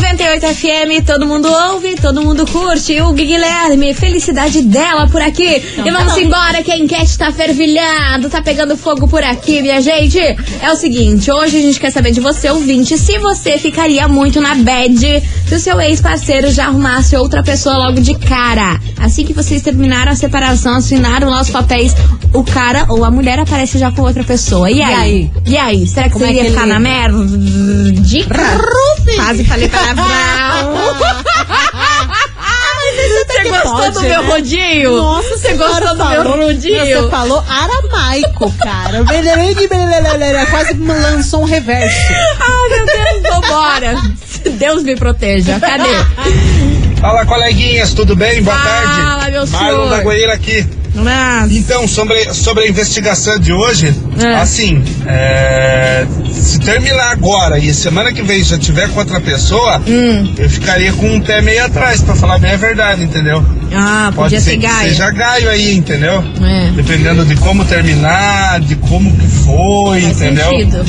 98 0.00 0.46
FM, 0.54 1.04
todo 1.06 1.26
mundo 1.26 1.48
ouve, 1.72 1.94
todo 1.96 2.22
mundo 2.22 2.46
curte. 2.46 3.00
O 3.00 3.12
Guilherme, 3.12 3.94
felicidade 3.94 4.60
dela 4.62 5.08
por 5.08 5.22
aqui. 5.22 5.62
e 5.84 5.90
vamos 5.90 6.16
embora, 6.18 6.62
que 6.62 6.70
a 6.70 6.76
enquete 6.78 7.16
tá 7.16 7.32
fervilhando, 7.32 8.28
tá 8.28 8.42
pegando 8.42 8.76
fogo 8.76 9.08
por 9.08 9.22
aqui, 9.24 9.62
minha 9.62 9.80
gente. 9.80 10.18
É 10.18 10.70
o 10.70 10.76
seguinte, 10.76 11.30
hoje 11.30 11.56
a 11.56 11.60
gente 11.62 11.80
quer 11.80 11.90
saber 11.90 12.10
de 12.12 12.20
você, 12.20 12.50
ouvinte, 12.50 12.98
se 12.98 13.18
você 13.18 13.56
ficaria 13.58 14.06
muito 14.06 14.40
na 14.40 14.54
bad 14.54 15.22
se 15.48 15.54
o 15.54 15.58
seu 15.60 15.80
ex-parceiro 15.80 16.50
já 16.50 16.66
arrumasse 16.66 17.16
outra 17.16 17.42
pessoa 17.42 17.76
logo 17.78 18.00
de 18.00 18.14
cara. 18.18 18.78
Assim 19.00 19.24
que 19.24 19.32
vocês 19.32 19.62
terminaram 19.62 20.12
a 20.12 20.16
separação, 20.16 20.74
assinaram 20.76 21.30
lá 21.30 21.40
os 21.40 21.50
papéis, 21.50 21.94
o 22.34 22.42
cara 22.44 22.86
ou 22.88 23.04
a 23.04 23.10
mulher 23.10 23.38
aparece 23.38 23.78
já 23.78 23.90
com 23.90 24.02
outra 24.02 24.24
pessoa. 24.24 24.70
E 24.70 24.82
aí? 24.82 24.94
aí? 24.94 25.30
E 25.46 25.56
aí? 25.56 25.86
Será 25.86 26.04
que 26.08 26.12
Como 26.14 26.24
você 26.24 26.30
é 26.30 26.34
iria 26.34 26.44
que 26.44 26.50
ficar 26.50 26.62
ele- 26.64 26.72
na 26.72 26.78
merda? 26.80 27.16
Quase 29.26 29.44
falei 29.44 29.68
palavrão. 29.68 30.06
Você 33.26 33.42
gostou 33.48 33.72
pode, 33.72 33.94
do 33.94 34.00
meu 34.02 34.22
né? 34.22 34.28
rodinho? 34.28 34.96
Nossa, 34.96 35.28
Você 35.36 35.54
gostou 35.54 35.96
do 35.96 36.04
meu 36.06 36.22
falou- 36.22 36.46
rodinho? 36.46 37.02
Você 37.02 37.10
falou 37.10 37.44
aramaico, 37.48 38.52
cara. 38.52 39.04
Quase 40.50 40.74
me 40.74 40.94
lançou 40.94 41.42
um 41.42 41.44
reverso. 41.44 41.96
Ai, 42.40 42.68
meu 42.70 42.86
Deus, 42.86 43.22
vambora. 43.34 43.94
Deus 44.52 44.82
me 44.84 44.94
proteja. 44.96 45.58
Cadê? 45.58 45.88
Fala, 47.00 47.26
coleguinhas, 47.26 47.92
tudo 47.92 48.14
bem? 48.14 48.40
Boa 48.42 48.56
Fala, 48.56 49.18
tarde. 49.18 49.30
meu 49.32 49.46
Marlon 49.48 49.76
senhor. 49.76 49.90
da 49.90 50.00
Goiânia 50.02 50.34
aqui. 50.34 50.66
Mas, 50.96 51.52
Então, 51.52 51.86
sobre, 51.86 52.32
sobre 52.32 52.64
a 52.64 52.68
investigação 52.68 53.38
de 53.38 53.52
hoje, 53.52 53.94
É. 54.18 54.34
assim, 54.36 54.82
é, 55.06 56.06
se 56.32 56.58
terminar 56.60 57.10
agora 57.12 57.58
e 57.58 57.72
semana 57.74 58.12
que 58.12 58.22
vem 58.22 58.42
já 58.42 58.58
tiver 58.58 58.88
com 58.90 58.98
outra 59.00 59.20
pessoa, 59.20 59.80
Hum. 59.86 60.32
eu 60.38 60.48
ficaria 60.48 60.92
com 60.94 61.06
um 61.06 61.20
pé 61.20 61.40
meio 61.42 61.64
atrás, 61.64 62.00
pra 62.00 62.14
falar 62.14 62.38
bem 62.38 62.52
a 62.52 62.56
verdade, 62.56 63.02
entendeu? 63.02 63.44
ah, 63.74 64.10
Pode 64.14 64.34
podia 64.34 64.40
ser 64.40 64.50
ser 64.52 64.56
que 64.58 64.66
gaio. 64.66 64.88
seja 64.88 65.10
gaio 65.10 65.48
aí, 65.50 65.74
entendeu? 65.76 66.24
É. 66.42 66.70
Dependendo 66.74 67.24
de 67.24 67.36
como 67.36 67.64
terminar, 67.64 68.60
de 68.60 68.74
como 68.76 69.12
que 69.12 69.26
foi, 69.26 70.00
Faz 70.00 70.16
entendeu? 70.16 70.48
sentido. 70.50 70.84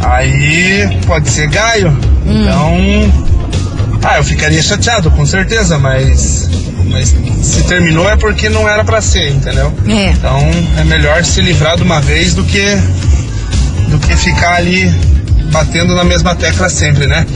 Aí 0.00 0.98
pode 1.06 1.30
ser 1.30 1.46
gaio. 1.48 1.88
Hum. 2.26 2.42
Então. 2.42 3.30
Ah, 4.04 4.16
eu 4.18 4.24
ficaria 4.24 4.60
chateado, 4.60 5.10
com 5.12 5.24
certeza, 5.24 5.78
mas. 5.78 6.50
Mas 6.92 7.14
se 7.42 7.62
terminou 7.64 8.08
é 8.08 8.16
porque 8.16 8.48
não 8.48 8.68
era 8.68 8.84
pra 8.84 9.00
ser, 9.00 9.30
entendeu? 9.30 9.72
É. 9.88 10.10
Então 10.10 10.38
é 10.78 10.84
melhor 10.84 11.24
se 11.24 11.40
livrar 11.40 11.76
de 11.76 11.82
uma 11.82 12.00
vez 12.00 12.34
do 12.34 12.44
que. 12.44 12.76
do 13.88 13.98
que 13.98 14.14
ficar 14.16 14.54
ali 14.56 14.88
batendo 15.50 15.94
na 15.94 16.04
mesma 16.04 16.34
tecla 16.34 16.68
sempre, 16.68 17.06
né? 17.06 17.26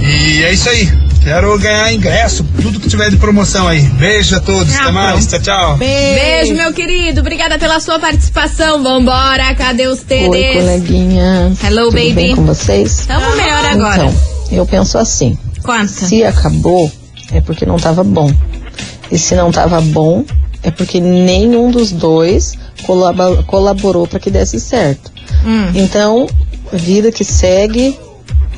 E 0.00 0.42
é 0.44 0.52
isso 0.52 0.68
aí. 0.68 0.88
Quero 1.22 1.58
ganhar 1.58 1.92
ingresso, 1.92 2.42
tudo 2.62 2.80
que 2.80 2.88
tiver 2.88 3.10
de 3.10 3.18
promoção 3.18 3.68
aí. 3.68 3.82
Beijo 3.82 4.34
a 4.36 4.40
todos, 4.40 4.74
Ah, 4.76 4.84
até 4.84 4.92
mais, 4.92 5.26
tchau, 5.26 5.40
tchau. 5.40 5.76
Beijo, 5.76 6.54
meu 6.54 6.72
querido. 6.72 7.20
Obrigada 7.20 7.58
pela 7.58 7.78
sua 7.78 7.98
participação. 7.98 8.82
Vambora. 8.82 9.54
Cadê 9.54 9.86
os 9.86 9.98
Oi, 9.98 10.04
TDs? 10.06 10.54
coleguinhas. 10.62 11.62
Hello, 11.62 11.84
Tudo 11.90 11.92
baby. 11.96 12.12
bem 12.14 12.36
com 12.36 12.46
vocês? 12.46 13.04
Tamo 13.06 13.36
melhor 13.36 13.64
agora. 13.66 14.04
Então, 14.04 14.14
eu 14.52 14.64
penso 14.64 14.96
assim: 14.96 15.36
Conta. 15.62 15.86
se 15.88 16.24
acabou, 16.24 16.90
é 17.32 17.42
porque 17.42 17.66
não 17.66 17.76
tava 17.76 18.02
bom. 18.02 18.32
E 19.10 19.18
se 19.18 19.34
não 19.34 19.50
tava 19.50 19.80
bom, 19.80 20.24
é 20.62 20.70
porque 20.70 21.00
nenhum 21.00 21.70
dos 21.70 21.90
dois 21.92 22.56
colaba- 22.84 23.42
colaborou 23.44 24.06
para 24.06 24.18
que 24.20 24.30
desse 24.30 24.60
certo. 24.60 25.10
Hum. 25.44 25.70
Então, 25.74 26.26
vida 26.72 27.10
que 27.10 27.24
segue, 27.24 27.98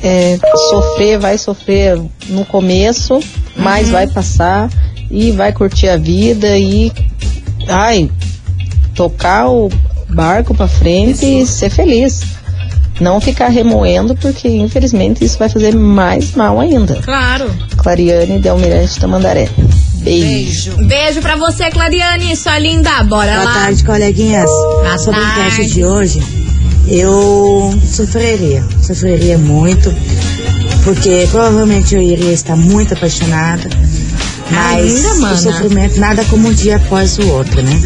é, 0.03 0.37
sofrer, 0.69 1.17
vai 1.17 1.37
sofrer 1.37 1.99
no 2.29 2.45
começo, 2.45 3.19
mas 3.55 3.87
Uhum. 3.87 3.93
vai 3.93 4.07
passar 4.07 4.69
e 5.09 5.31
vai 5.31 5.51
curtir 5.53 5.87
a 5.89 5.97
vida 5.97 6.57
e, 6.57 6.91
ai, 7.67 8.09
tocar 8.95 9.49
o 9.49 9.69
barco 10.09 10.53
pra 10.53 10.67
frente 10.67 11.25
e 11.25 11.45
ser 11.47 11.69
feliz. 11.69 12.21
Não 13.01 13.19
ficar 13.19 13.47
remoendo, 13.47 14.15
porque 14.15 14.47
infelizmente 14.47 15.25
isso 15.25 15.39
vai 15.39 15.49
fazer 15.49 15.73
mais 15.75 16.33
mal 16.35 16.59
ainda. 16.59 16.95
Claro. 17.01 17.49
Clariane 17.77 18.37
Delmirante 18.39 18.99
Tamandaré. 18.99 19.49
Beijo. 20.03 20.75
Beijo 20.85 21.21
pra 21.21 21.35
você, 21.35 21.69
Clariane, 21.69 22.35
sua 22.35 22.59
linda. 22.59 23.03
Bora 23.03 23.31
Boa 23.31 23.43
lá. 23.45 23.53
tarde, 23.53 23.83
coleguinhas. 23.83 24.49
Boa 24.49 24.97
Sobre 24.97 25.19
o 25.19 25.23
tarde. 25.23 25.41
enquete 25.53 25.73
de 25.73 25.85
hoje, 25.85 26.21
eu 26.87 27.79
sofreria, 27.89 28.63
sofreria 28.81 29.37
muito, 29.37 29.93
porque 30.83 31.27
provavelmente 31.31 31.95
eu 31.95 32.01
iria 32.01 32.33
estar 32.33 32.55
muito 32.55 32.93
apaixonada, 32.93 33.69
mas 34.51 35.05
Ainda, 35.05 35.33
o 35.33 35.37
sofrimento 35.37 35.99
nada 35.99 36.23
como 36.25 36.49
um 36.49 36.53
dia 36.53 36.75
após 36.75 37.17
o 37.17 37.27
outro, 37.29 37.61
né? 37.61 37.81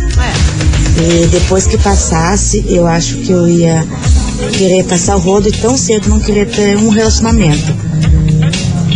E 0.99 1.27
depois 1.27 1.67
que 1.67 1.77
passasse, 1.77 2.65
eu 2.67 2.87
acho 2.87 3.17
que 3.17 3.31
eu 3.31 3.47
ia 3.47 3.85
querer 4.53 4.83
passar 4.85 5.15
o 5.15 5.19
rodo 5.19 5.47
e 5.47 5.51
tão 5.51 5.77
cedo 5.77 6.09
não 6.09 6.19
querer 6.19 6.47
ter 6.47 6.75
um 6.77 6.89
relacionamento. 6.89 7.86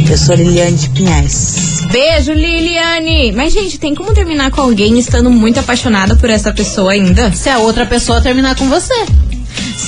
Eu 0.10 0.18
sou 0.18 0.36
Liliane 0.36 0.76
de 0.76 0.90
Pinhais. 0.90 1.82
Beijo, 1.92 2.34
Liliane. 2.34 3.32
Mas, 3.32 3.54
gente, 3.54 3.80
tem 3.80 3.94
como 3.94 4.14
terminar 4.14 4.52
com 4.52 4.62
alguém 4.62 4.98
estando 4.98 5.30
muito 5.30 5.60
apaixonada 5.60 6.16
por 6.16 6.30
essa 6.30 6.54
pessoa 6.54 6.92
ainda? 6.92 7.32
Se 7.34 7.50
a 7.50 7.60
outra 7.60 7.86
pessoa 7.86 8.22
terminar 8.22 8.56
com 8.56 8.68
você. 8.70 9.06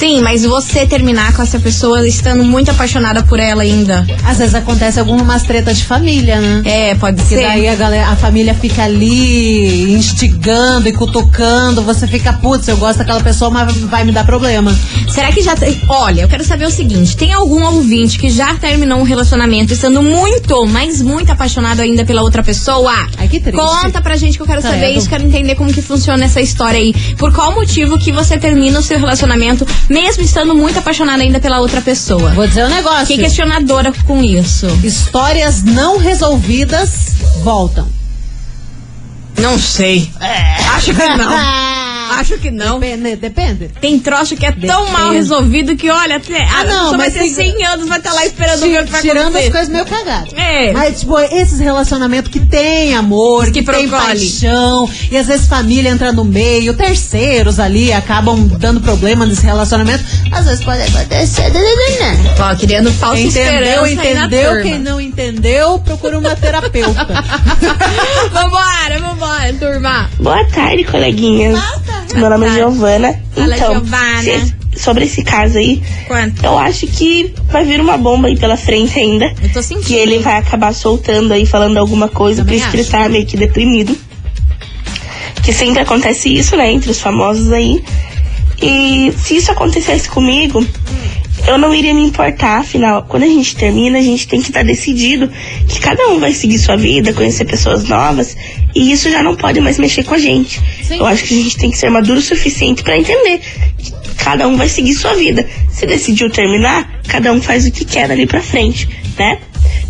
Sim, 0.03 0.19
mas 0.19 0.43
você 0.43 0.85
terminar 0.85 1.33
com 1.33 1.41
essa 1.41 1.57
pessoa 1.57 2.05
estando 2.05 2.43
muito 2.43 2.69
apaixonada 2.69 3.23
por 3.23 3.39
ela 3.39 3.63
ainda. 3.63 4.05
Às 4.25 4.37
vezes 4.37 4.53
acontece 4.53 4.99
algumas 4.99 5.43
tretas 5.43 5.77
de 5.77 5.85
família, 5.85 6.41
né? 6.41 6.61
É, 6.65 6.95
pode 6.95 7.21
ser. 7.21 7.41
daí 7.41 7.69
a, 7.69 7.75
galera, 7.75 8.09
a 8.09 8.15
família 8.17 8.53
fica 8.53 8.83
ali 8.83 9.93
instigando 9.93 10.89
e 10.89 10.91
cutucando, 10.91 11.81
você 11.83 12.05
fica, 12.05 12.33
putz, 12.33 12.67
eu 12.67 12.75
gosto 12.75 12.97
daquela 12.97 13.21
pessoa, 13.21 13.49
mas 13.49 13.77
vai 13.77 14.03
me 14.03 14.11
dar 14.11 14.25
problema. 14.25 14.77
Será 15.07 15.31
que 15.31 15.41
já. 15.41 15.53
Olha, 15.87 16.23
eu 16.23 16.27
quero 16.27 16.43
saber 16.43 16.65
o 16.65 16.71
seguinte: 16.71 17.15
tem 17.15 17.31
algum 17.31 17.63
ouvinte 17.63 18.19
que 18.19 18.29
já 18.29 18.55
terminou 18.55 18.99
um 18.99 19.03
relacionamento 19.03 19.71
estando 19.71 20.03
muito, 20.03 20.65
mas 20.65 21.01
muito 21.01 21.31
apaixonado 21.31 21.79
ainda 21.79 22.03
pela 22.03 22.23
outra 22.23 22.43
pessoa? 22.43 22.91
Ai, 23.17 23.29
que 23.29 23.39
triste. 23.39 23.57
Conta 23.57 24.01
pra 24.01 24.17
gente 24.17 24.35
que 24.35 24.41
eu 24.41 24.47
quero 24.47 24.61
saber 24.61 24.79
Credo. 24.79 24.97
isso, 24.97 25.07
quero 25.07 25.23
entender 25.23 25.55
como 25.55 25.71
que 25.71 25.81
funciona 25.81 26.25
essa 26.25 26.41
história 26.41 26.77
aí. 26.77 26.93
Por 27.17 27.31
qual 27.31 27.53
motivo 27.53 27.97
que 27.97 28.11
você 28.11 28.37
termina 28.37 28.79
o 28.79 28.83
seu 28.83 28.99
relacionamento, 28.99 29.65
mesmo 29.93 30.23
estando 30.23 30.55
muito 30.55 30.79
apaixonada 30.79 31.21
ainda 31.21 31.39
pela 31.39 31.59
outra 31.59 31.79
pessoa? 31.81 32.31
Vou 32.31 32.47
dizer 32.47 32.65
um 32.65 32.69
negócio. 32.69 33.05
Fiquei 33.05 33.25
questionadora 33.25 33.93
com 34.07 34.23
isso. 34.23 34.67
Histórias 34.83 35.63
não 35.63 35.99
resolvidas 35.99 37.13
voltam. 37.43 37.87
Não 39.37 39.57
sei. 39.59 40.11
Acho 40.75 40.93
que 40.93 41.07
não. 41.15 41.31
Acho 42.19 42.37
que 42.37 42.51
não. 42.51 42.79
Depende. 42.79 43.15
depende. 43.15 43.69
Tem 43.81 43.99
troço 43.99 44.35
que 44.35 44.45
é 44.45 44.51
tão 44.51 44.85
Depende. 44.85 44.91
mal 44.91 45.11
resolvido 45.11 45.75
que, 45.75 45.89
olha, 45.89 46.17
até, 46.17 46.41
Ah, 46.43 46.59
a 46.59 46.63
não, 46.63 46.73
pessoa 46.73 46.89
vai 46.97 46.97
mas 46.97 47.13
ter 47.13 47.19
tem- 47.19 47.33
100 47.33 47.65
anos, 47.65 47.87
vai 47.87 47.97
estar 47.97 48.13
lá 48.13 48.25
esperando 48.25 48.59
ver 48.61 48.81
o 48.81 48.85
que 48.85 48.91
vai 48.91 49.01
Tirando 49.01 49.21
acontecer. 49.27 49.45
as 49.47 49.51
coisas 49.53 49.69
meio 49.69 49.85
cagadas. 49.85 50.33
É. 50.33 50.71
Mas, 50.73 50.99
tipo, 50.99 51.19
esses 51.19 51.59
relacionamentos 51.59 52.31
que 52.31 52.39
tem 52.39 52.95
amor, 52.95 53.45
Que 53.47 53.63
que, 53.63 53.71
tem 53.71 53.87
paixão, 53.89 54.89
e 55.11 55.17
às 55.17 55.27
vezes 55.27 55.47
família 55.47 55.89
entra 55.89 56.11
no 56.11 56.23
meio, 56.23 56.73
terceiros 56.73 57.59
ali 57.59 57.91
acabam 57.93 58.47
dando 58.59 58.79
problema 58.81 59.25
nesse 59.25 59.45
relacionamento. 59.45 60.03
Às 60.31 60.45
vezes 60.45 60.63
pode 60.63 60.81
acontecer. 60.81 61.49
né? 61.51 62.35
Ó, 62.39 62.55
criando 62.55 62.91
falsa 62.93 63.21
Entendeu, 63.21 63.85
esperança 63.85 64.01
aí 64.01 64.13
na 64.13 64.25
entendeu? 64.25 64.49
turma. 64.49 64.61
Quem 64.63 64.79
não 64.79 65.01
entendeu, 65.01 65.79
procura 65.79 66.17
uma 66.19 66.35
terapeuta. 66.35 67.05
vambora, 68.31 68.99
vambora, 68.99 69.53
turma. 69.59 70.09
Boa 70.19 70.43
tarde, 70.45 70.83
coleguinhas. 70.83 71.59
Meu 72.13 72.29
nome 72.29 72.45
é 72.45 72.49
tarde. 72.49 72.59
Giovana. 72.61 73.19
Fala, 73.35 73.55
então, 73.55 73.73
Giovana. 73.73 74.55
sobre 74.75 75.05
esse 75.05 75.23
caso 75.23 75.57
aí, 75.57 75.81
Quanto? 76.07 76.43
eu 76.45 76.57
acho 76.57 76.87
que 76.87 77.33
vai 77.51 77.63
vir 77.65 77.79
uma 77.81 77.97
bomba 77.97 78.27
aí 78.27 78.37
pela 78.37 78.57
frente 78.57 78.97
ainda. 78.99 79.33
Eu 79.41 79.51
tô 79.51 79.61
sentindo. 79.61 79.85
Que 79.85 79.93
ele 79.95 80.19
vai 80.19 80.37
acabar 80.37 80.73
soltando 80.73 81.31
aí, 81.33 81.45
falando 81.45 81.77
alguma 81.77 82.07
coisa, 82.07 82.41
por 82.41 82.45
Também 82.47 82.59
isso 82.59 82.69
que 82.69 82.75
ele 82.77 82.81
acho. 82.83 82.91
tá 82.91 83.09
meio 83.09 83.25
que 83.25 83.37
deprimido. 83.37 83.95
Que 85.43 85.51
sempre 85.51 85.81
acontece 85.81 86.29
isso, 86.33 86.55
né, 86.55 86.71
entre 86.71 86.89
os 86.91 86.99
famosos 87.01 87.51
aí. 87.51 87.83
E 88.61 89.13
se 89.17 89.35
isso 89.37 89.51
acontecesse 89.51 90.07
comigo, 90.07 90.65
eu 91.47 91.57
não 91.57 91.73
iria 91.73 91.93
me 91.93 92.03
importar, 92.03 92.59
afinal, 92.59 93.03
quando 93.03 93.23
a 93.23 93.27
gente 93.27 93.55
termina, 93.55 93.99
a 93.99 94.01
gente 94.01 94.27
tem 94.27 94.41
que 94.41 94.49
estar 94.49 94.63
decidido 94.63 95.29
que 95.67 95.79
cada 95.79 96.07
um 96.07 96.19
vai 96.19 96.33
seguir 96.33 96.57
sua 96.57 96.75
vida, 96.75 97.13
conhecer 97.13 97.45
pessoas 97.45 97.83
novas, 97.83 98.35
e 98.73 98.91
isso 98.91 99.09
já 99.11 99.21
não 99.21 99.35
pode 99.35 99.59
mais 99.59 99.77
mexer 99.77 100.03
com 100.03 100.13
a 100.13 100.17
gente. 100.17 100.61
Sim. 100.81 100.99
Eu 100.99 101.05
acho 101.05 101.23
que 101.23 101.33
a 101.33 101.43
gente 101.43 101.57
tem 101.57 101.69
que 101.69 101.77
ser 101.77 101.89
maduro 101.89 102.19
o 102.19 102.21
suficiente 102.21 102.83
pra 102.83 102.97
entender 102.97 103.41
que 103.77 103.93
cada 104.17 104.47
um 104.47 104.55
vai 104.55 104.69
seguir 104.69 104.93
sua 104.93 105.13
vida. 105.15 105.45
Se 105.69 105.85
decidiu 105.85 106.29
terminar, 106.29 107.01
cada 107.07 107.31
um 107.31 107.41
faz 107.41 107.65
o 107.65 107.71
que 107.71 107.83
quer 107.83 108.09
ali 108.09 108.25
pra 108.25 108.41
frente, 108.41 108.87
né? 109.17 109.39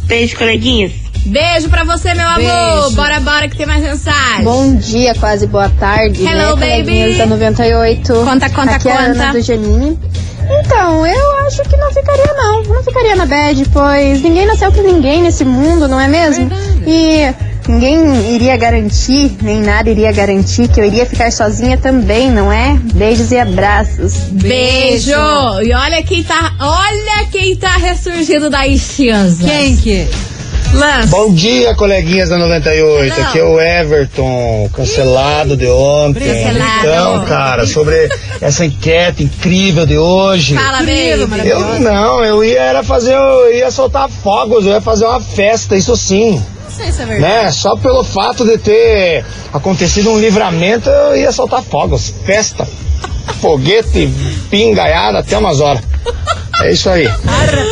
Beijo, 0.05 0.35
coleguinhas. 0.37 0.91
Beijo 1.25 1.69
pra 1.69 1.85
você, 1.85 2.13
meu 2.13 2.27
amor. 2.27 2.81
Beijo. 2.81 2.95
Bora, 2.95 3.19
bora, 3.21 3.47
que 3.47 3.55
tem 3.55 3.65
mais 3.65 3.81
mensagem. 3.81 4.43
Bom 4.43 4.75
dia, 4.75 5.15
quase 5.15 5.47
boa 5.47 5.69
tarde. 5.69 6.21
Hello, 6.21 6.57
né, 6.57 6.83
baby. 6.83 7.15
da 7.15 7.25
98. 7.25 8.13
Conta, 8.13 8.49
conta, 8.49 8.75
Aqui 8.75 8.89
é 8.89 8.91
a 8.91 8.97
conta. 8.97 9.09
Ana 9.11 9.31
do 9.31 9.41
Janine. 9.41 9.97
Então, 10.49 11.05
eu 11.05 11.31
acho 11.47 11.61
que 11.63 11.77
não 11.77 11.91
ficaria 11.91 12.33
não. 12.33 12.63
Não 12.63 12.83
ficaria 12.83 13.15
na 13.15 13.25
bad, 13.25 13.63
pois 13.71 14.21
ninguém 14.21 14.45
nasceu 14.45 14.71
pra 14.71 14.83
ninguém 14.83 15.21
nesse 15.21 15.45
mundo, 15.45 15.87
não 15.87 15.99
é 15.99 16.07
mesmo? 16.07 16.49
E 16.85 17.33
ninguém 17.67 18.33
iria 18.35 18.57
garantir, 18.57 19.37
nem 19.41 19.61
nada 19.61 19.89
iria 19.89 20.11
garantir 20.11 20.67
que 20.67 20.79
eu 20.79 20.85
iria 20.85 21.05
ficar 21.05 21.31
sozinha 21.31 21.77
também, 21.77 22.29
não 22.29 22.51
é? 22.51 22.77
Beijos 22.93 23.31
e 23.31 23.37
abraços. 23.37 24.13
Beijo. 24.31 25.11
E 25.61 25.73
olha 25.73 26.03
quem 26.03 26.23
tá, 26.23 26.53
olha 26.59 27.27
quem 27.31 27.55
tá 27.55 27.77
ressurgindo 27.77 28.49
da 28.49 28.63
cinza. 28.77 29.43
Quem 29.43 29.75
que? 29.77 30.07
Lance. 30.73 31.07
Bom 31.09 31.33
dia, 31.33 31.75
coleguinhas 31.75 32.29
da 32.29 32.37
98. 32.37 33.15
Não. 33.19 33.27
Aqui 33.27 33.39
é 33.39 33.43
o 33.43 33.59
Everton, 33.61 34.69
cancelado 34.73 35.55
de 35.55 35.67
ontem. 35.67 36.27
Cancelado. 36.27 36.79
Então, 36.79 37.25
cara, 37.25 37.67
sobre 37.67 38.09
essa 38.41 38.65
enquete 38.65 39.23
incrível 39.23 39.85
de 39.85 39.97
hoje. 39.97 40.55
Fala, 40.55 40.79
baby. 40.79 41.49
Eu 41.49 41.79
não, 41.79 42.23
eu 42.23 42.43
ia 42.43 42.59
era 42.59 42.83
fazer, 42.83 43.13
eu 43.13 43.53
ia 43.53 43.69
soltar 43.69 44.09
fogos, 44.09 44.65
eu 44.65 44.71
ia 44.73 44.81
fazer 44.81 45.05
uma 45.05 45.21
festa, 45.21 45.75
isso 45.75 45.95
sim. 45.95 46.43
Não 46.63 46.71
sei 46.71 46.91
se 46.91 47.01
é 47.01 47.05
verdade. 47.05 47.33
né? 47.45 47.51
Só 47.51 47.75
pelo 47.75 48.03
fato 48.03 48.43
de 48.43 48.57
ter 48.57 49.23
acontecido 49.53 50.09
um 50.09 50.19
livramento, 50.19 50.89
eu 50.89 51.15
ia 51.17 51.31
soltar 51.31 51.61
fogos, 51.61 52.13
festa, 52.25 52.67
foguete, 53.39 54.09
pingaiada 54.49 55.19
até 55.19 55.37
umas 55.37 55.59
horas. 55.59 55.83
É 56.61 56.71
isso 56.71 56.89
aí. 56.89 57.07
Arra, 57.07 57.65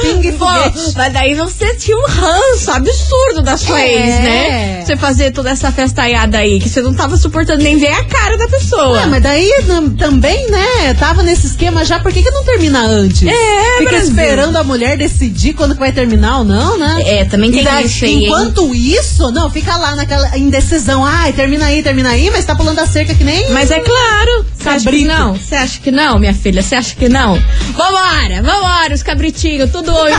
mas 0.95 1.13
daí 1.13 1.33
você 1.35 1.75
tinha 1.75 1.97
um 1.97 2.05
ranço 2.07 2.71
absurdo 2.71 3.41
da 3.43 3.57
sua 3.57 3.79
É. 3.81 3.93
ex, 3.93 4.23
né? 4.23 4.83
Você 4.85 4.97
fazer 4.97 5.31
toda 5.31 5.49
essa 5.51 5.71
festaiada 5.71 6.37
aí, 6.37 6.59
que 6.59 6.69
você 6.69 6.81
não 6.81 6.93
tava 6.93 7.15
suportando 7.17 7.63
nem 7.63 7.77
ver 7.77 7.91
a 7.93 8.03
cara 8.05 8.37
da 8.37 8.47
pessoa. 8.47 9.01
Ah, 9.03 9.07
mas 9.07 9.21
daí 9.23 9.49
também, 9.97 10.49
né? 10.49 10.93
Tava 10.99 11.23
nesse 11.23 11.47
esquema 11.47 11.85
já, 11.85 11.99
por 11.99 12.11
que, 12.11 12.21
que 12.23 12.31
não 12.31 12.43
termina 12.43 12.79
antes? 12.81 13.23
É, 13.27 13.77
Fica 13.79 13.89
Brasil. 13.91 14.09
esperando 14.09 14.55
a 14.57 14.63
mulher 14.63 14.97
decidir 14.97 15.53
quando 15.53 15.73
que 15.73 15.79
vai 15.79 15.91
terminar 15.91 16.39
ou 16.39 16.43
não, 16.43 16.77
né? 16.77 17.01
É, 17.05 17.25
também 17.25 17.51
tem 17.51 17.63
daí, 17.63 17.85
isso 17.85 18.03
aí, 18.05 18.11
hein? 18.11 18.25
Enquanto 18.25 18.73
isso, 18.75 19.31
não, 19.31 19.49
fica 19.49 19.75
lá 19.77 19.95
naquela 19.95 20.37
indecisão. 20.37 21.05
Ai, 21.05 21.33
termina 21.33 21.65
aí, 21.65 21.81
termina 21.83 22.09
aí, 22.09 22.29
mas 22.31 22.45
tá 22.45 22.55
pulando 22.55 22.79
a 22.79 22.85
cerca 22.85 23.13
que 23.13 23.23
nem. 23.23 23.49
Mas 23.51 23.71
é 23.71 23.79
claro. 23.79 24.45
Você 24.61 24.69
acha 24.69 24.79
que 24.79 24.85
Cabrito. 24.85 25.07
não? 25.07 25.35
Você 25.35 25.55
acha 25.55 25.79
que 25.79 25.91
não, 25.91 26.19
minha 26.19 26.33
filha? 26.33 26.61
Você 26.61 26.75
acha 26.75 26.95
que 26.95 27.09
não? 27.09 27.35
Vambora, 27.73 28.41
vambora, 28.43 28.93
os 28.93 29.03
cabritinhos, 29.03 29.71
tudo 29.71 29.93
oi, 29.93 30.11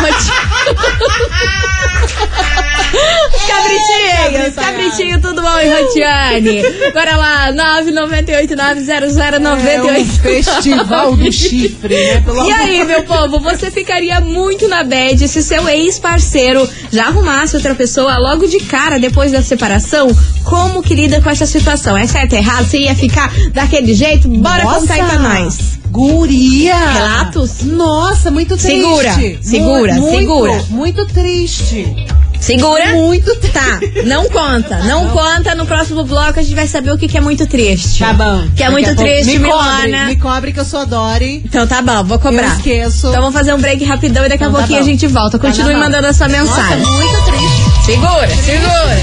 cabritinhos, 3.46 4.48
os 4.48 4.54
cabritinhos, 4.54 5.20
tudo 5.20 5.42
bom, 5.42 5.48
Rotiane? 5.48 6.62
Bora 6.92 7.16
lá, 7.16 7.52
998-900-988. 7.52 9.74
É 9.74 9.82
um 9.98 10.04
festival 10.06 11.16
do 11.16 11.30
chifre, 11.32 11.94
né? 11.94 12.20
Pelo 12.20 12.46
E 12.46 12.52
aí, 12.52 12.84
meu 12.84 13.02
povo, 13.04 13.40
você 13.40 13.70
ficaria 13.70 14.20
muito 14.20 14.68
na 14.68 14.82
bad 14.84 15.26
se 15.28 15.42
seu 15.42 15.68
ex-parceiro 15.68 16.68
já 16.90 17.06
arrumasse 17.06 17.56
outra 17.56 17.74
pessoa 17.74 18.16
logo 18.18 18.46
de 18.46 18.60
cara 18.60 18.98
depois 18.98 19.32
da 19.32 19.42
separação? 19.42 20.08
Como 20.44 20.82
que 20.82 20.94
lida 20.94 21.20
com 21.20 21.30
essa 21.30 21.46
situação? 21.46 21.96
É 21.96 22.06
certo, 22.06 22.34
é 22.34 22.38
errado? 22.38 22.66
Você 22.68 22.78
ia 22.78 22.94
ficar 22.94 23.32
daquele 23.52 23.94
jeito? 23.94 24.28
Bora 24.40 24.64
Nossa! 24.64 24.80
contar 24.80 25.08
pra 25.08 25.18
nós. 25.18 25.58
Guria! 25.90 26.76
Relatos? 26.92 27.62
Nossa, 27.62 28.30
muito 28.30 28.56
triste. 28.56 28.80
Segura, 28.80 29.14
segura, 29.42 29.94
Mu- 29.94 30.00
muito, 30.02 30.18
segura. 30.18 30.64
Muito 30.70 31.06
triste. 31.06 32.06
Segura? 32.40 32.86
Muito 32.94 33.36
triste. 33.36 33.52
Tá, 33.52 33.78
não 34.04 34.28
conta. 34.28 34.78
Não 34.84 35.08
conta. 35.10 35.54
No 35.54 35.64
próximo 35.64 36.02
bloco 36.04 36.40
a 36.40 36.42
gente 36.42 36.54
vai 36.56 36.66
saber 36.66 36.90
o 36.90 36.98
que, 36.98 37.06
que 37.06 37.16
é 37.16 37.20
muito 37.20 37.46
triste. 37.46 38.00
Tá 38.00 38.12
bom. 38.12 38.44
Que 38.56 38.64
é 38.64 38.70
muito 38.70 38.90
a 38.90 38.94
triste, 38.96 39.38
me 39.38 39.48
cobre, 39.48 40.04
me 40.06 40.16
cobre 40.16 40.52
que 40.52 40.58
eu 40.58 40.64
sou 40.64 40.80
a 40.80 40.84
Dori. 40.84 41.42
Então 41.44 41.66
tá 41.68 41.80
bom, 41.82 42.02
vou 42.02 42.18
cobrar. 42.18 42.48
Eu 42.48 42.56
esqueço. 42.56 43.08
Então 43.08 43.20
vamos 43.20 43.34
fazer 43.34 43.54
um 43.54 43.58
break 43.60 43.84
rapidão 43.84 44.24
e 44.24 44.28
daqui 44.28 44.42
a 44.42 44.46
Então 44.48 44.52
tá 44.54 44.66
pouquinho 44.66 44.80
a 44.80 44.82
bom. 44.82 44.88
gente 44.88 45.06
volta. 45.06 45.38
Tá 45.38 45.46
Continue 45.46 45.74
mão. 45.74 45.82
mandando 45.84 46.06
a 46.08 46.12
sua 46.12 46.26
Nossa, 46.26 46.42
mensagem. 46.42 46.84
muito 46.86 47.24
triste. 47.26 47.84
Segura, 47.86 48.28
segura. 48.28 48.98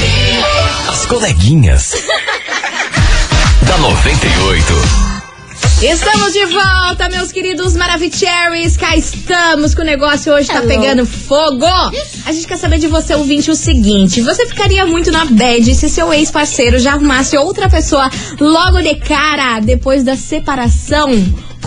coleguinhas. 1.12 1.92
da 3.68 3.76
98. 3.76 4.72
Estamos 5.82 6.32
de 6.32 6.46
volta, 6.46 7.06
meus 7.10 7.30
queridos 7.30 7.76
Maravicheries. 7.76 8.78
Cá 8.78 8.96
estamos 8.96 9.74
com 9.74 9.82
o 9.82 9.84
negócio 9.84 10.32
hoje 10.32 10.48
tá 10.48 10.60
Hello. 10.60 10.68
pegando 10.68 11.04
fogo. 11.04 11.66
A 12.24 12.32
gente 12.32 12.46
quer 12.46 12.56
saber 12.56 12.78
de 12.78 12.86
você, 12.86 13.14
ouvinte, 13.14 13.50
o 13.50 13.54
seguinte: 13.54 14.22
você 14.22 14.46
ficaria 14.46 14.86
muito 14.86 15.10
na 15.10 15.26
bad 15.26 15.74
se 15.74 15.90
seu 15.90 16.10
ex-parceiro 16.14 16.78
já 16.78 16.92
arrumasse 16.92 17.36
outra 17.36 17.68
pessoa 17.68 18.08
logo 18.40 18.80
de 18.80 18.94
cara 18.94 19.60
depois 19.60 20.02
da 20.02 20.16
separação? 20.16 21.10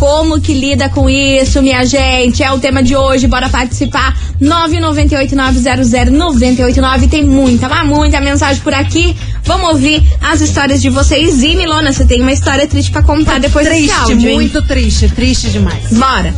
Como 0.05 0.39
que 0.39 0.53
lida 0.53 0.87
com 0.87 1.09
isso, 1.09 1.63
minha 1.63 1.83
gente? 1.83 2.43
É 2.43 2.51
o 2.51 2.59
tema 2.59 2.83
de 2.83 2.95
hoje, 2.95 3.25
bora 3.27 3.49
participar. 3.49 4.15
998-900-989. 4.39 7.09
Tem 7.09 7.23
muita, 7.23 7.67
mas 7.67 7.87
muita 7.87 8.21
mensagem 8.21 8.61
por 8.61 8.71
aqui. 8.71 9.17
Vamos 9.43 9.67
ouvir 9.71 10.03
as 10.21 10.41
histórias 10.41 10.79
de 10.79 10.91
vocês. 10.91 11.41
E, 11.41 11.55
Milona, 11.55 11.91
você 11.91 12.05
tem 12.05 12.21
uma 12.21 12.31
história 12.31 12.67
triste 12.67 12.91
pra 12.91 13.01
contar 13.01 13.39
depois 13.39 13.65
desse 13.67 13.87
Triste, 13.87 13.99
áudio, 13.99 14.29
hein? 14.29 14.35
muito 14.35 14.61
triste, 14.61 15.09
triste 15.09 15.49
demais. 15.49 15.91
Bora. 15.91 16.31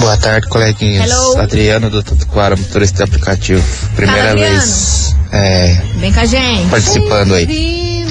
Boa 0.00 0.16
tarde, 0.16 0.48
coleguinhas. 0.48 1.10
Hello. 1.10 1.38
Adriano 1.38 1.90
do 1.90 2.02
Tatuquara, 2.02 2.56
motorista 2.56 2.96
de 2.96 3.02
aplicativo. 3.02 3.62
Primeira 3.94 4.28
Fala, 4.28 4.40
vez 4.40 5.14
é, 5.32 5.82
Vem 5.98 6.10
com 6.14 6.20
a 6.20 6.24
gente. 6.24 6.70
participando 6.70 7.34
aí. 7.34 8.06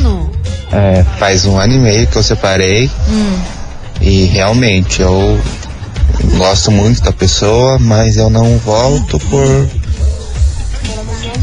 É, 0.72 1.04
faz 1.18 1.46
um 1.46 1.58
ano 1.58 1.74
e 1.74 1.80
meio 1.80 2.06
que 2.06 2.16
eu 2.18 2.22
separei 2.24 2.88
Hum. 3.10 3.55
E 4.02 4.26
realmente 4.26 5.02
eu 5.02 5.40
gosto 6.38 6.72
muito 6.72 7.02
da 7.02 7.12
pessoa, 7.12 7.78
mas 7.80 8.18
eu 8.18 8.30
não 8.30 8.58
volto 8.60 9.20
por 9.20 9.70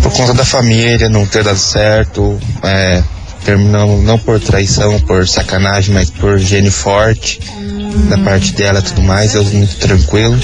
por 0.02 0.12
conta 0.12 0.34
da 0.34 0.44
família, 0.44 1.08
não 1.08 1.24
ter 1.26 1.44
dado 1.44 1.58
certo, 1.58 2.38
é, 2.62 3.02
terminou 3.44 4.00
não 4.02 4.18
por 4.18 4.40
traição, 4.40 4.98
por 5.00 5.26
sacanagem, 5.28 5.94
mas 5.94 6.10
por 6.10 6.38
gênio 6.38 6.72
forte 6.72 7.40
da 8.08 8.18
parte 8.18 8.52
dela 8.52 8.80
e 8.80 8.82
tudo 8.82 9.02
mais, 9.02 9.34
eu 9.34 9.44
muito 9.44 9.76
tranquilo. 9.76 10.38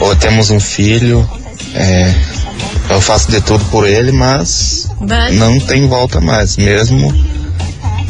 Ou 0.00 0.14
temos 0.16 0.50
um 0.50 0.60
filho, 0.60 1.28
é, 1.74 2.14
eu 2.90 3.00
faço 3.00 3.30
de 3.30 3.40
tudo 3.40 3.64
por 3.66 3.86
ele, 3.88 4.12
mas 4.12 4.88
Mas- 5.00 5.34
não 5.34 5.58
tem 5.58 5.86
volta 5.88 6.20
mais, 6.20 6.56
mesmo 6.56 7.12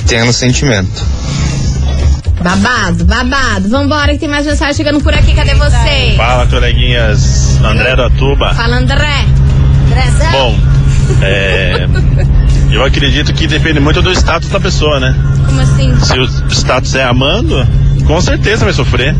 tendo 0.06 0.32
sentimento. 0.32 1.04
Babado, 2.42 3.04
babado. 3.04 3.68
Vambora 3.68 4.12
que 4.12 4.18
tem 4.18 4.28
mais 4.28 4.46
mensagem 4.46 4.74
chegando 4.74 5.00
por 5.00 5.12
aqui. 5.12 5.34
Cadê 5.34 5.54
você? 5.54 6.14
Fala, 6.16 6.46
coleguinhas. 6.46 7.60
André 7.62 7.94
da 7.94 8.08
Tuba. 8.10 8.54
Fala, 8.54 8.76
André. 8.76 9.26
Bom, 10.32 10.58
é, 11.22 11.86
eu 12.70 12.84
acredito 12.84 13.32
que 13.34 13.46
depende 13.46 13.80
muito 13.80 14.00
do 14.00 14.10
status 14.12 14.48
da 14.48 14.60
pessoa, 14.60 15.00
né? 15.00 15.14
Como 15.44 15.60
assim? 15.60 15.94
Se 16.00 16.18
o 16.18 16.24
status 16.50 16.94
é 16.94 17.04
amando, 17.04 17.66
com 18.06 18.20
certeza 18.20 18.64
vai 18.64 18.72
sofrer. 18.72 19.14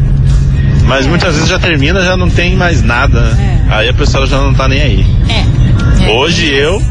Mas 0.85 1.07
muitas 1.07 1.35
vezes 1.35 1.49
já 1.49 1.59
termina, 1.59 2.03
já 2.03 2.17
não 2.17 2.31
tem 2.31 2.57
mais 2.57 2.83
nada, 2.83 3.21
né? 3.21 3.67
Aí 3.71 3.89
a 3.89 3.95
pessoa 3.95 4.27
já 4.27 4.39
não 4.39 4.55
tá 4.55 4.67
nem 4.67 4.81
aí. 4.81 5.07
É. 5.29 6.11
Hoje 6.11 6.53
eu 6.53 6.83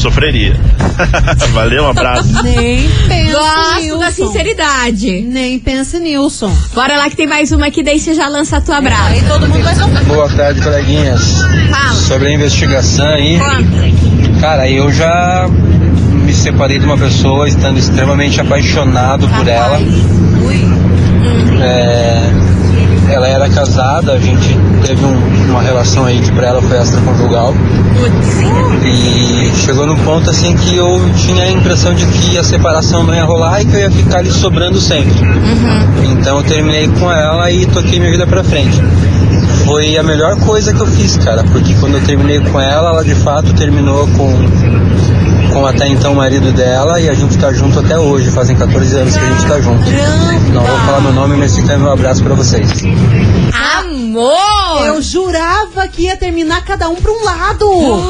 sofreria. 0.00 0.56
Valeu, 1.52 1.84
um 1.84 1.88
abraço. 1.88 2.42
Nem 2.42 2.88
pense 3.08 3.32
Gosto 3.32 3.80
Nilson. 3.80 3.98
da 3.98 4.10
sinceridade. 4.10 5.20
Nem 5.22 5.58
pense, 5.58 5.98
Nilson. 5.98 6.52
Bora 6.74 6.96
lá 6.96 7.08
que 7.10 7.16
tem 7.16 7.26
mais 7.26 7.52
uma 7.52 7.66
aqui, 7.66 7.82
daí 7.82 7.98
você 8.00 8.14
já 8.14 8.28
lança 8.28 8.56
a 8.56 8.60
tua 8.60 8.80
brava. 8.80 9.08
Aí 9.08 9.22
todo 9.22 9.46
mundo 9.48 9.62
vai 9.62 9.74
sofrer. 9.74 10.04
Boa 10.04 10.28
tarde, 10.28 10.60
coleguinhas. 10.60 11.42
Fala. 11.70 11.92
Sobre 11.94 12.28
a 12.28 12.32
investigação 12.32 13.06
aí, 13.08 13.38
Conta. 13.38 14.40
cara, 14.40 14.68
eu 14.70 14.90
já 14.92 15.46
me 16.24 16.32
separei 16.32 16.78
de 16.78 16.84
uma 16.84 16.96
pessoa 16.98 17.48
estando 17.48 17.78
extremamente 17.78 18.40
apaixonado 18.40 19.28
por 19.28 19.46
ela. 19.46 19.78
É, 21.62 22.22
ela 23.12 23.26
era 23.28 23.48
casada, 23.48 24.12
a 24.12 24.18
gente 24.18 24.56
teve 24.86 25.04
um- 25.04 25.50
uma 25.50 25.62
relação 25.62 26.04
aí 26.04 26.18
que 26.20 26.30
pra 26.32 26.46
ela 26.48 26.62
foi 26.62 26.78
extraconjugal. 26.78 27.54
E 28.84 29.52
chegou 29.56 29.86
num 29.86 29.96
ponto 29.96 30.30
assim 30.30 30.54
que 30.56 30.76
eu 30.76 31.00
tinha 31.16 31.44
a 31.44 31.50
impressão 31.50 31.92
de 31.94 32.06
que 32.06 32.38
a 32.38 32.42
separação 32.44 33.02
não 33.04 33.14
ia 33.14 33.24
rolar 33.24 33.60
e 33.60 33.66
que 33.66 33.74
eu 33.74 33.80
ia 33.80 33.90
ficar 33.90 34.18
ali 34.18 34.30
sobrando 34.30 34.80
sempre. 34.80 35.14
Então 36.04 36.38
eu 36.38 36.42
terminei 36.44 36.88
com 36.88 37.10
ela 37.10 37.50
e 37.50 37.66
toquei 37.66 37.98
minha 37.98 38.10
vida 38.10 38.26
pra 38.26 38.42
frente. 38.42 38.80
Foi 39.64 39.96
a 39.96 40.02
melhor 40.02 40.36
coisa 40.40 40.72
que 40.72 40.80
eu 40.80 40.86
fiz, 40.86 41.16
cara, 41.18 41.44
porque 41.52 41.74
quando 41.74 41.94
eu 41.94 42.00
terminei 42.02 42.40
com 42.40 42.60
ela, 42.60 42.90
ela 42.90 43.04
de 43.04 43.14
fato 43.14 43.52
terminou 43.54 44.06
com, 44.16 44.32
com 45.52 45.66
até 45.66 45.88
então 45.88 46.12
o 46.12 46.16
marido 46.16 46.52
dela 46.52 47.00
e 47.00 47.08
a 47.08 47.14
gente 47.14 47.36
tá 47.38 47.52
junto 47.52 47.78
até 47.78 47.98
hoje, 47.98 48.30
fazem 48.30 48.56
14 48.56 48.96
anos 48.96 49.16
que 49.16 49.24
a 49.24 49.28
gente 49.28 49.46
tá 49.46 49.60
junto. 49.60 49.82
Não 50.52 50.62
vou 50.62 50.78
falar 50.78 51.00
meu 51.00 51.12
nome, 51.12 51.36
mas 51.36 51.54
fica 51.54 51.76
meu 51.76 51.90
abraço 51.90 52.22
pra 52.22 52.34
vocês. 52.34 52.70
Amor! 54.00 54.86
Eu 54.86 55.02
jurava 55.02 55.86
que 55.86 56.02
ia 56.02 56.16
terminar 56.16 56.64
cada 56.64 56.88
um 56.88 56.94
pra 56.96 57.12
um 57.12 57.22
lado. 57.22 57.66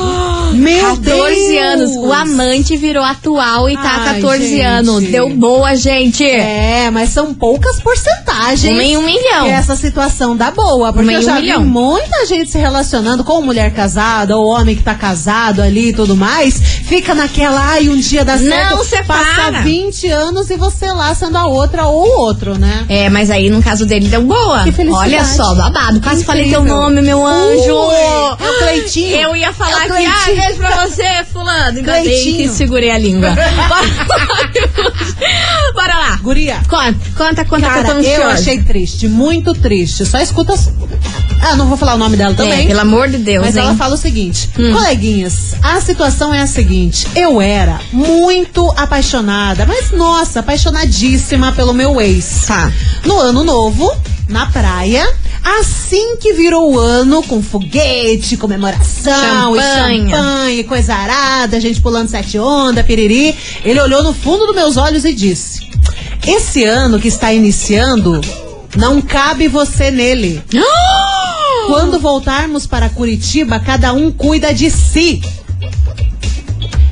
Meu 0.55 0.96
14 0.96 1.00
Deus. 1.00 1.64
anos. 1.64 1.96
O 1.96 2.12
amante 2.12 2.76
virou 2.76 3.03
atual 3.03 3.68
e 3.68 3.74
tá 3.74 3.83
há 3.83 4.00
Ai, 4.11 4.20
14 4.20 4.48
gente. 4.48 4.61
anos. 4.61 5.05
Deu 5.05 5.29
boa, 5.31 5.74
gente. 5.76 6.24
É, 6.24 6.90
mas 6.92 7.11
são 7.11 7.35
poucas 7.35 7.81
porcentagens. 7.81 8.72
Uma 8.72 8.83
em 8.83 8.96
um 8.96 9.03
milhão. 9.03 9.46
Essa 9.46 9.74
situação 9.76 10.37
dá 10.37 10.50
boa. 10.50 10.92
Porque 10.92 11.12
eu 11.14 11.18
um 11.18 11.22
já 11.22 11.35
milhão. 11.40 11.62
vi 11.62 11.68
muita 11.68 12.26
gente 12.26 12.50
se 12.50 12.59
relacionando 12.59 13.24
com 13.24 13.42
mulher 13.42 13.72
casada 13.74 14.37
ou 14.37 14.46
homem 14.48 14.76
que 14.76 14.83
tá 14.83 14.94
casado 14.94 15.61
ali 15.62 15.88
e 15.88 15.92
tudo 15.92 16.16
mais. 16.16 16.61
Fica 16.61 17.14
naquela, 17.14 17.61
ai, 17.61 17.88
um 17.88 17.96
dia 17.96 18.24
dá 18.24 18.38
certo. 18.38 18.76
Não 18.76 18.85
separa. 18.85 19.20
Passa 19.53 19.62
20 19.62 20.09
anos 20.09 20.50
e 20.50 20.57
você 20.57 20.90
lá 20.92 21.14
sendo 21.14 21.37
a 21.38 21.46
outra 21.46 21.87
ou 21.87 22.05
o 22.05 22.20
outro, 22.20 22.59
né? 22.59 22.85
É, 22.88 23.09
mas 23.09 23.31
aí 23.31 23.48
no 23.50 23.62
caso 23.62 23.87
dele 23.87 24.09
deu 24.09 24.22
boa. 24.22 24.64
Que 24.64 24.72
felicidade. 24.72 25.14
Olha 25.14 25.24
só, 25.24 25.55
babado. 25.55 25.80
Quase 26.03 26.25
falei 26.25 26.49
teu 26.51 26.64
nome, 26.64 27.01
meu 27.03 27.25
anjo. 27.27 27.75
Ui, 27.75 27.95
é 27.95 28.51
o 28.51 28.59
Cleitinho. 28.59 29.16
Eu 29.16 29.37
ia 29.37 29.53
falar 29.53 29.87
É 29.87 30.07
aqui, 30.07 30.07
ah, 30.07 30.27
beijo 30.27 30.59
pra 30.59 30.87
você, 30.87 31.25
fulano. 31.33 31.79
Que 31.79 31.83
Cleitinho. 31.85 32.53
segurei 32.53 32.90
a 32.90 32.99
língua. 32.99 33.31
Bora 35.75 35.95
lá. 35.99 36.16
Guria. 36.23 36.61
Conta, 36.69 36.95
conta, 37.16 37.45
conta 37.45 37.71
que 37.71 37.79
eu 37.79 37.83
tô 37.85 37.90
Cara, 37.90 38.03
eu 38.03 38.29
achei 38.29 38.62
triste, 38.62 39.09
muito 39.09 39.53
triste. 39.55 40.05
Só 40.05 40.19
escuta. 40.19 40.55
Ah, 41.43 41.57
não 41.57 41.66
vou 41.69 41.77
falar 41.77 41.95
o 41.95 41.99
nome 41.99 42.16
dela 42.16 42.35
também. 42.35 42.64
É, 42.64 42.69
pelo 42.69 42.81
amor 42.81 43.09
de 43.09 43.16
Deus, 43.19 43.47
Mas 43.47 43.57
hein? 43.57 43.62
ela 43.62 43.75
fala 43.75 43.95
o 43.95 43.99
seguinte: 43.99 44.51
Hum. 44.59 44.73
coleguinhas, 44.73 45.55
a 45.62 45.81
situação 45.81 46.35
é 46.35 46.40
a 46.43 46.47
seguinte. 46.47 47.07
Eu 47.16 47.40
era 47.40 47.81
muito 47.93 48.71
apaixonada, 48.77 49.64
mas 49.66 49.90
nossa, 49.90 50.40
apaixonadíssima 50.40 51.53
pelo 51.53 51.73
meu 51.73 52.01
ex. 52.01 52.45
Tá. 52.47 52.71
No 53.05 53.19
ano 53.19 53.43
novo, 53.43 53.90
na 54.31 54.47
praia. 54.47 55.07
Assim 55.43 56.16
que 56.16 56.33
virou 56.35 56.73
o 56.75 56.79
ano, 56.79 57.23
com 57.23 57.43
foguete, 57.43 58.37
comemoração, 58.37 59.55
Champanhe. 59.57 60.07
e 60.07 60.11
champanhe, 60.11 60.64
coisa 60.64 60.95
arada, 60.95 61.61
gente 61.61 61.81
pulando 61.81 62.09
sete 62.09 62.38
ondas, 62.38 62.85
piriri. 62.85 63.35
Ele 63.64 63.81
olhou 63.81 64.03
no 64.03 64.12
fundo 64.12 64.47
dos 64.47 64.55
meus 64.55 64.77
olhos 64.77 65.05
e 65.05 65.12
disse: 65.14 65.61
Esse 66.27 66.64
ano 66.64 67.01
que 67.01 67.09
está 67.09 67.33
iniciando, 67.33 68.21
não 68.77 69.01
cabe 69.01 69.49
você 69.49 69.90
nele. 69.90 70.43
Quando 71.66 71.99
voltarmos 72.01 72.66
para 72.66 72.88
Curitiba, 72.88 73.59
cada 73.61 73.93
um 73.93 74.11
cuida 74.11 74.53
de 74.53 74.71
si. 74.71 75.23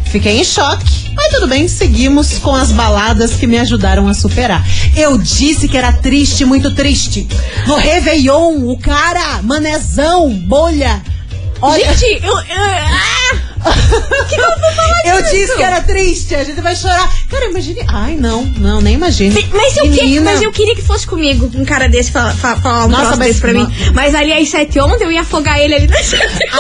Fiquei 0.05 0.41
em 0.41 0.45
choque. 0.45 0.98
Tudo 1.39 1.51
bem, 1.51 1.69
seguimos 1.69 2.37
com 2.39 2.53
as 2.53 2.73
baladas 2.73 3.35
que 3.35 3.47
me 3.47 3.57
ajudaram 3.61 4.09
a 4.09 4.13
superar. 4.13 4.67
Eu 4.97 5.17
disse 5.17 5.69
que 5.69 5.79
era 5.79 5.93
triste, 5.93 6.45
muito 6.45 6.75
triste. 6.75 7.29
No 7.65 7.77
Réveillon, 7.77 8.69
o 8.69 8.77
cara, 8.77 9.41
manezão, 9.45 10.31
bolha. 10.35 11.01
Olha, 11.63 11.95
Gente, 11.95 12.25
eu. 12.25 12.33
eu 12.33 12.41
ah! 12.41 13.18
Que 13.73 14.41
eu 14.41 14.45
vou 14.61 14.73
falar 14.75 15.03
eu 15.17 15.23
disso? 15.23 15.35
disse 15.35 15.57
que 15.57 15.63
era 15.63 15.81
triste, 15.83 16.35
a 16.35 16.45
gente 16.45 16.61
vai 16.61 16.75
chorar. 16.77 17.11
Cara, 17.31 17.47
imagine. 17.47 17.85
Ai, 17.89 18.17
não, 18.17 18.45
não, 18.59 18.81
nem 18.81 18.95
imagine. 18.95 19.49
Mas 19.53 19.77
eu, 19.77 19.91
que, 19.91 20.21
mas 20.21 20.43
eu 20.43 20.53
queria 20.53 20.75
que 20.75 20.83
fosse 20.83 21.07
comigo 21.07 21.51
um 21.55 21.65
cara 21.65 21.89
desse 21.89 22.11
falar, 22.13 22.35
falar 22.35 22.87
um 22.87 22.89
Nossa, 22.89 23.17
desse 23.17 23.41
pra 23.41 23.53
mim. 23.53 23.61
no- 23.65 23.93
Mas 23.95 24.15
ali 24.15 24.33
às 24.33 24.49
sete 24.49 24.79
ontem 24.81 25.05
eu 25.05 25.13
ia 25.13 25.21
afogar 25.23 25.59
ele 25.61 25.75
ali 25.75 25.87
na 25.87 25.97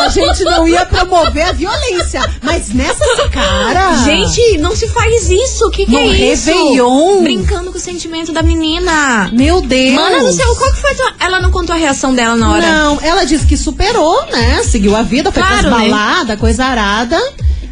A 0.05 0.09
gente 0.09 0.45
não 0.45 0.67
ia 0.69 0.85
promover 0.87 1.43
a 1.45 1.53
violência, 1.53 2.21
mas 2.43 2.69
nessa 2.73 3.29
cara. 3.29 3.97
Gente, 4.05 4.59
não 4.59 4.75
se 4.75 4.89
faz 4.89 5.29
isso. 5.31 5.67
O 5.67 5.71
que, 5.71 5.87
que 5.87 5.93
No 5.93 5.99
é 5.99 6.07
isso? 6.07 6.49
Réveillon. 6.51 7.23
Brincando 7.23 7.71
com 7.71 7.79
o 7.79 7.81
sentimento 7.81 8.33
da 8.33 8.43
menina. 8.43 9.31
Meu 9.33 9.61
Deus. 9.61 9.95
Mana 9.95 10.21
do 10.25 10.33
céu, 10.33 10.55
qual 10.57 10.73
que 10.73 10.81
foi 10.81 10.91
a 10.93 10.95
tua... 10.95 11.13
Ela 11.21 11.41
não 11.41 11.51
contou 11.51 11.75
a 11.75 11.79
reação 11.79 12.15
dela 12.15 12.37
na 12.37 12.53
hora? 12.53 12.67
Não, 12.67 12.99
ela 13.03 13.25
disse 13.25 13.47
que 13.47 13.57
superou, 13.57 14.27
né? 14.27 14.63
Seguiu 14.65 14.95
a 14.97 15.03
vida, 15.03 15.31
foi 15.33 15.43
Claro, 15.43 15.71
né? 15.71 15.89
baladas, 15.89 16.39
coisa 16.39 16.65
arada. 16.65 16.98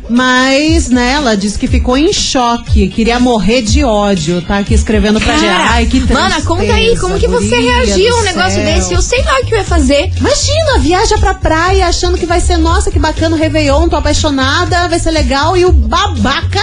Mas, 0.09 0.89
né, 0.89 1.15
ela 1.15 1.37
disse 1.37 1.59
que 1.59 1.67
ficou 1.67 1.97
em 1.97 2.13
choque, 2.13 2.89
queria 2.89 3.19
morrer 3.19 3.63
de 3.63 3.83
ódio, 3.83 4.41
tá 4.41 4.59
aqui 4.59 4.73
escrevendo 4.73 5.21
pra 5.21 5.35
gente. 5.37 5.47
Ai, 5.47 5.87
que 5.87 6.01
Mana, 6.13 6.41
conta 6.43 6.63
aí, 6.63 6.69
tristeza, 6.69 7.01
como 7.01 7.19
que 7.19 7.27
você 7.27 7.59
reagiu 7.59 8.17
a 8.17 8.21
um 8.21 8.23
negócio 8.23 8.63
céu. 8.63 8.65
desse? 8.65 8.95
Eu 8.95 9.03
sei 9.03 9.23
lá 9.25 9.41
o 9.41 9.45
que 9.45 9.55
eu 9.55 9.59
ia 9.59 9.65
fazer. 9.65 10.13
Imagina, 10.17 10.79
viaja 10.79 11.19
pra 11.19 11.35
praia 11.35 11.89
achando 11.89 12.17
que 12.17 12.27
vai 12.27 12.41
ser, 12.41 12.57
nossa, 12.57 12.91
que 12.91 12.99
bacana 13.01 13.35
o 13.35 13.39
Réveillon, 13.39 13.89
tô 13.89 13.97
apaixonada, 13.97 14.87
vai 14.89 14.99
ser 14.99 15.11
legal, 15.11 15.57
e 15.57 15.65
o 15.65 15.73
babaca 15.73 16.61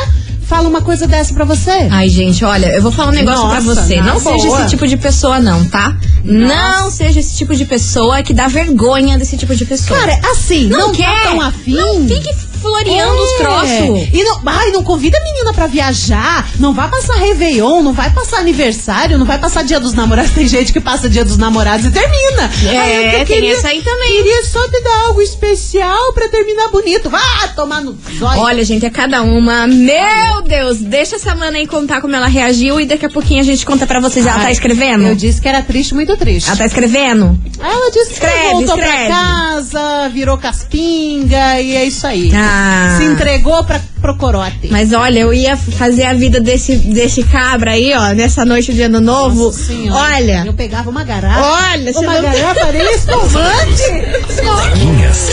fala 0.48 0.70
uma 0.70 0.82
coisa 0.82 1.06
dessa 1.06 1.34
pra 1.34 1.44
você. 1.44 1.88
Ai, 1.92 2.08
gente, 2.08 2.46
olha, 2.46 2.68
eu 2.68 2.82
vou 2.82 2.92
falar 2.92 3.10
um 3.10 3.14
negócio 3.14 3.44
Nossa, 3.44 3.56
pra 3.56 3.62
você. 3.62 4.02
Não 4.02 4.20
seja 4.20 4.48
boa. 4.48 4.60
esse 4.62 4.70
tipo 4.70 4.88
de 4.88 4.98
pessoa, 4.98 5.40
não, 5.40 5.66
tá? 5.66 5.98
Não 6.24 6.90
seja 6.92 7.20
esse 7.20 7.36
tipo 7.36 7.54
de 7.56 7.66
pessoa 7.66 8.24
que 8.24 8.34
dá 8.34 8.48
vergonha 8.48 9.18
desse 9.18 9.36
tipo 9.36 9.54
de 9.56 9.66
pessoa. 9.66 10.00
Cara, 10.00 10.18
assim, 10.32 10.68
não, 10.68 10.88
não, 10.88 10.94
quer. 10.94 11.24
tá 11.24 11.30
tão 11.30 11.42
afim. 11.42 11.74
Não 11.74 12.08
fique 12.08 12.53
floreando 12.64 13.22
os 13.22 13.34
troços. 13.34 14.10
E 14.14 14.24
não, 14.24 14.42
ai, 14.46 14.72
não 14.72 14.84
convida 14.84 15.18
a 15.18 15.24
menina 15.24 15.54
pra 15.54 15.68
viajar, 15.68 16.50
não 16.60 16.74
vai 16.74 16.90
passar 16.90 17.16
Réveillon, 17.16 17.82
não 17.84 17.92
vai 17.94 18.10
passar 18.10 18.38
aniversário, 18.38 19.18
não 19.18 19.26
vai 19.26 19.38
passar 19.38 19.64
Dia 19.64 19.80
dos 19.80 19.94
Namorados. 19.94 20.32
Tem 20.34 20.48
gente 20.48 20.72
que 20.72 20.80
passa 20.80 21.10
Dia 21.10 21.26
dos 21.26 21.38
Namorados 21.38 21.86
e 21.86 21.92
termina. 21.92 22.50
É, 22.66 22.78
Ai, 22.78 23.22
eu 23.22 23.26
tem 23.26 23.52
essa 23.52 23.68
aí 23.68 23.82
também. 23.82 24.24
Queria 24.24 24.44
só 24.46 24.66
te 24.70 24.82
dar 24.82 25.06
algo 25.08 25.22
especial 25.22 26.14
pra 26.14 26.30
terminar 26.30 26.70
bonito. 26.70 27.10
Vá 27.10 27.20
tomar 27.56 27.82
no 27.82 27.98
zóio. 28.18 28.40
Olha, 28.40 28.64
gente, 28.64 28.86
é 28.86 28.90
cada 28.90 29.22
uma. 29.22 29.68
Meu 29.68 30.42
Deus, 30.48 30.78
deixa 30.80 31.18
essa 31.18 31.36
mana 31.36 31.58
aí 31.58 31.68
contar 31.68 32.00
como 32.02 32.16
ela 32.16 32.28
reagiu 32.28 32.80
e 32.80 32.86
daqui 32.86 33.06
a 33.06 33.10
pouquinho 33.10 33.42
a 33.42 33.44
gente 33.44 33.66
conta 33.66 33.86
pra 33.86 34.00
vocês. 34.00 34.26
Ela 34.26 34.38
Ai, 34.38 34.44
tá 34.46 34.52
escrevendo? 34.52 35.08
Eu 35.08 35.16
disse 35.16 35.42
que 35.42 35.48
era 35.48 35.62
triste, 35.62 35.94
muito 35.94 36.16
triste. 36.18 36.48
Ela 36.48 36.58
tá 36.58 36.66
escrevendo? 36.66 37.38
Ela 37.60 37.92
disse 37.92 38.08
que 38.08 38.14
Escreve, 38.14 38.50
voltou 38.52 38.78
escreve. 38.78 39.06
pra 39.08 39.16
casa, 39.16 40.10
virou 40.10 40.38
caspinga 40.38 41.60
e 41.60 41.76
é 41.76 41.86
isso 41.86 42.06
aí. 42.08 42.32
Ah. 42.34 42.53
Se 42.98 43.04
entregou 43.06 43.64
pra, 43.64 43.80
pro 44.02 44.16
corote. 44.18 44.68
Mas 44.72 44.94
olha, 44.94 45.20
eu 45.20 45.34
ia 45.34 45.56
fazer 45.58 46.04
a 46.06 46.14
vida 46.14 46.40
desse, 46.40 46.76
desse 46.78 47.24
cabra 47.24 47.72
aí, 47.72 47.94
ó, 47.96 48.10
nessa 48.14 48.46
noite 48.46 48.74
de 48.74 48.82
ano 48.84 49.00
novo. 49.02 49.46
Nossa 49.46 49.64
Senhora. 49.66 50.00
Olha. 50.16 50.44
Eu 50.46 50.54
pegava 50.54 50.90
uma 50.90 51.04
garrafa. 51.04 51.42
Olha, 51.42 51.92
uma 51.92 52.14
não- 52.14 52.22
garrafa 52.22 52.72
de 52.72 52.78
espumante. 52.94 54.42
Coleguinhas. 54.44 55.30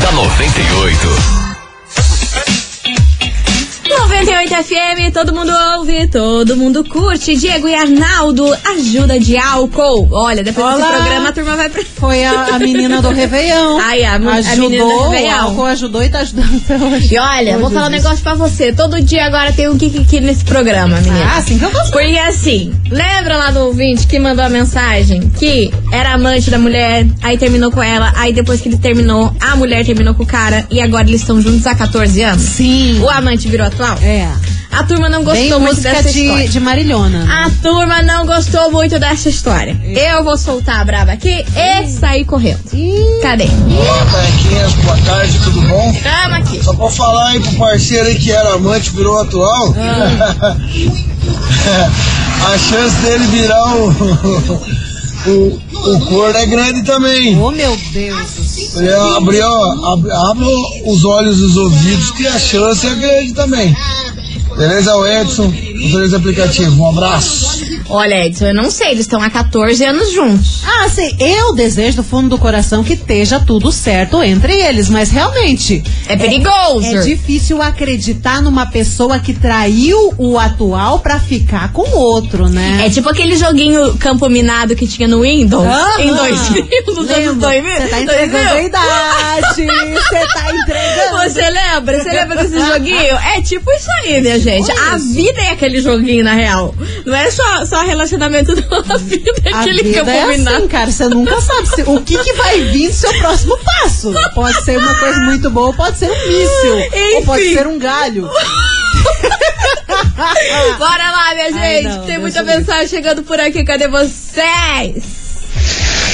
da 0.00 0.12
98. 0.12 1.41
98 4.24 4.54
FM, 4.64 5.12
todo 5.12 5.34
mundo 5.34 5.52
ouve, 5.76 6.06
todo 6.06 6.56
mundo 6.56 6.84
curte. 6.84 7.34
Diego 7.34 7.66
e 7.66 7.74
Arnaldo, 7.74 8.56
ajuda 8.72 9.18
de 9.18 9.36
álcool. 9.36 10.08
Olha, 10.12 10.44
depois 10.44 10.64
Olá. 10.64 10.76
desse 10.76 10.92
programa 10.92 11.28
a 11.28 11.32
turma 11.32 11.56
vai 11.56 11.68
pra. 11.68 11.82
Foi 11.96 12.24
a, 12.24 12.54
a 12.54 12.58
menina 12.60 13.02
do 13.02 13.08
Réveillon. 13.10 13.78
Ai, 13.80 14.04
a, 14.04 14.12
a 14.12 14.16
ajudou, 14.16 14.70
menina 14.70 14.84
do 14.84 14.90
o 14.90 15.08
Réveillon. 15.10 15.34
álcool 15.40 15.64
ajudou 15.64 16.04
e 16.04 16.08
tá 16.08 16.20
ajudando 16.20 16.62
até 16.64 16.76
hoje. 16.76 17.14
E 17.14 17.18
olha, 17.18 17.58
vou 17.58 17.68
falar 17.70 17.86
um 17.86 17.90
negócio 17.90 18.22
pra 18.22 18.34
você. 18.34 18.72
Todo 18.72 19.02
dia 19.02 19.26
agora 19.26 19.52
tem 19.52 19.68
um 19.68 19.76
Kikiki 19.76 20.20
nesse 20.20 20.44
programa, 20.44 20.98
menina. 21.00 21.24
Ah, 21.34 21.38
assim 21.38 21.58
que 21.58 21.64
eu 21.64 21.70
gosto. 21.72 21.90
Porque 21.90 22.16
assim, 22.18 22.72
lembra 22.90 23.36
lá 23.36 23.50
do 23.50 23.60
ouvinte 23.66 24.06
que 24.06 24.20
mandou 24.20 24.44
a 24.44 24.48
mensagem 24.48 25.28
que 25.30 25.72
era 25.92 26.12
amante 26.12 26.48
da 26.48 26.58
mulher, 26.58 27.06
aí 27.22 27.36
terminou 27.36 27.72
com 27.72 27.82
ela, 27.82 28.12
aí 28.16 28.32
depois 28.32 28.60
que 28.60 28.68
ele 28.68 28.78
terminou, 28.78 29.34
a 29.40 29.56
mulher 29.56 29.84
terminou 29.84 30.14
com 30.14 30.22
o 30.22 30.26
cara 30.26 30.64
e 30.70 30.80
agora 30.80 31.08
eles 31.08 31.22
estão 31.22 31.40
juntos 31.40 31.66
há 31.66 31.74
14 31.74 32.22
anos? 32.22 32.42
Sim. 32.42 33.00
O 33.00 33.10
amante 33.10 33.48
virou 33.48 33.66
atual? 33.66 33.98
É. 34.00 34.11
A 34.70 34.84
turma 34.84 35.08
não 35.08 35.22
Bem 35.22 35.48
gostou 35.48 35.60
muito 35.60 35.74
música 35.76 35.90
dessa 35.94 36.10
de, 36.12 36.20
história. 36.24 36.48
de 36.48 36.60
Marilhona. 36.60 37.24
né? 37.24 37.32
A 37.44 37.50
turma 37.62 38.02
não 38.02 38.24
gostou 38.26 38.70
muito 38.70 38.98
dessa 38.98 39.28
história. 39.28 39.78
Eu 39.84 40.24
vou 40.24 40.36
soltar 40.38 40.80
a 40.80 40.84
braba 40.84 41.12
aqui 41.12 41.44
e 41.54 41.86
sair 41.88 42.24
correndo. 42.24 42.58
Cadê? 43.20 43.44
Olá, 43.44 44.04
boa 44.84 44.96
tarde, 45.04 45.38
tudo 45.44 45.60
bom? 45.62 45.94
Tamo 46.02 46.34
aqui. 46.36 46.64
Só 46.64 46.72
pra 46.74 46.88
falar 46.90 47.28
aí 47.28 47.40
pro 47.40 47.52
parceiro 47.56 48.06
aí 48.08 48.14
que 48.18 48.32
era 48.32 48.54
amante, 48.54 48.90
virou 48.90 49.20
atual. 49.20 49.74
A 52.44 52.58
chance 52.58 52.96
dele 53.02 53.24
virar 53.26 53.76
o, 53.76 53.88
o, 55.26 55.60
o 55.94 56.00
corno 56.06 56.36
é 56.36 56.46
grande 56.46 56.82
também. 56.82 57.38
Oh, 57.38 57.50
meu 57.50 57.76
Deus. 57.92 58.76
Ele 58.76 58.92
abre, 58.92 59.40
ó, 59.40 59.92
abre, 59.92 60.10
abre 60.10 60.46
os 60.86 61.04
olhos 61.04 61.38
e 61.38 61.42
os 61.42 61.56
ouvidos 61.56 62.10
que 62.12 62.26
a 62.26 62.38
chance 62.38 62.86
é 62.86 62.94
grande 62.94 63.32
também. 63.34 63.76
Beleza, 64.56 64.96
o 64.96 65.06
Edson, 65.06 65.52
motorista 65.82 66.16
aplicativo. 66.16 66.82
Um 66.82 66.88
abraço. 66.88 67.62
Olha, 67.88 68.26
Edson, 68.26 68.46
eu 68.46 68.54
não 68.54 68.70
sei, 68.70 68.88
eles 68.88 69.00
estão 69.00 69.20
há 69.20 69.28
14 69.30 69.84
anos 69.84 70.12
juntos. 70.12 70.62
Ah, 70.64 70.88
sim, 70.88 71.14
eu 71.18 71.54
desejo 71.54 71.96
do 71.98 72.02
fundo 72.02 72.28
do 72.30 72.38
coração 72.38 72.82
que 72.82 72.94
esteja 72.94 73.40
tudo 73.40 73.70
certo 73.72 74.22
entre 74.22 74.52
eles, 74.54 74.88
mas 74.88 75.10
realmente. 75.10 75.82
É 76.08 76.16
perigoso. 76.16 76.86
É, 76.86 77.00
difícil 77.02 77.60
acreditar 77.60 78.40
numa 78.42 78.66
pessoa 78.66 79.18
que 79.18 79.34
traiu 79.34 80.14
o 80.18 80.38
atual 80.38 81.00
pra 81.00 81.18
ficar 81.20 81.72
com 81.72 81.88
outro, 81.96 82.48
né? 82.48 82.82
É 82.86 82.90
tipo 82.90 83.08
aquele 83.08 83.36
joguinho 83.36 83.96
campo 83.98 84.28
minado 84.28 84.74
que 84.76 84.86
tinha 84.86 85.08
no 85.08 85.20
Windows 85.22 85.66
Aham. 85.66 86.00
em 86.00 86.14
2000, 86.14 86.66
nos 86.86 86.98
anos 86.98 87.16
Lembra? 87.16 87.48
2000. 87.48 87.72
Você 87.76 87.88
tá 87.88 88.00
entregando 88.00 88.48
2000. 88.48 88.54
a 88.54 88.62
idade. 88.62 89.46
Você 89.94 90.26
tá 90.34 90.54
entregando. 90.54 91.22
Você 91.22 91.50
lembra? 91.50 92.02
Você 92.02 92.10
lembra 92.10 92.36
desse 92.44 92.58
joguinho? 92.66 93.16
É 93.36 93.40
tipo 93.42 93.70
isso 93.72 93.88
aí, 94.04 94.20
minha 94.20 94.38
gente. 94.38 94.70
A 94.72 94.96
vida 94.96 95.40
é 95.40 95.50
aquele 95.50 95.71
joguinho, 95.80 96.24
na 96.24 96.34
real. 96.34 96.74
Não 97.06 97.14
é 97.16 97.30
só, 97.30 97.64
só 97.64 97.82
relacionamento, 97.82 98.54
não. 98.70 98.94
A 98.94 98.98
vida 98.98 99.30
é 99.44 99.52
aquele 99.54 99.82
vida 99.82 99.98
campo 100.00 100.10
é 100.10 100.26
minado. 100.26 100.56
assim, 100.58 100.68
cara. 100.68 100.90
Você 100.90 101.08
nunca 101.08 101.40
sabe 101.40 101.68
se- 101.68 101.82
o 101.82 102.00
que, 102.02 102.18
que 102.18 102.32
vai 102.34 102.60
vir 102.64 102.88
do 102.88 102.94
seu 102.94 103.12
próximo 103.18 103.56
passo. 103.58 104.12
Pode 104.34 104.62
ser 104.64 104.78
uma 104.78 104.94
coisa 104.96 105.20
muito 105.20 105.50
boa, 105.50 105.72
pode 105.72 105.98
ser 105.98 106.10
um 106.10 106.28
míssil. 106.28 106.76
Ou 107.16 107.22
pode 107.24 107.44
Enfim. 107.44 107.54
ser 107.54 107.66
um 107.66 107.78
galho. 107.78 108.28
Bora 110.78 111.10
lá, 111.10 111.34
minha 111.34 111.46
Ai, 111.46 111.52
gente. 111.82 111.96
não, 111.96 112.06
Tem 112.06 112.18
muita 112.18 112.42
mensagem 112.42 112.88
chegando 112.88 113.22
por 113.22 113.38
aqui. 113.40 113.64
Cadê 113.64 113.88
vocês? 113.88 115.21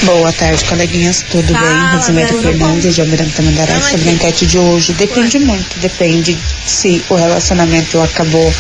Boa 0.05 0.33
tarde, 0.33 0.65
coleguinhas, 0.65 1.25
tudo 1.29 1.53
Fala, 1.53 1.67
bem? 1.67 1.97
Rosemary. 1.97 2.43
Fernandes, 2.43 2.95
de 2.95 3.01
Almirante 3.01 3.33
Tamo 3.33 3.83
sobre 3.83 4.09
a 4.09 4.13
enquete 4.13 4.47
de 4.47 4.59
hoje. 4.59 4.93
Depende 4.93 5.39
muito, 5.41 5.79
depende 5.81 6.39
se 6.67 7.05
o 7.09 7.15
relacionamento 7.15 8.01
acabou 8.01 8.53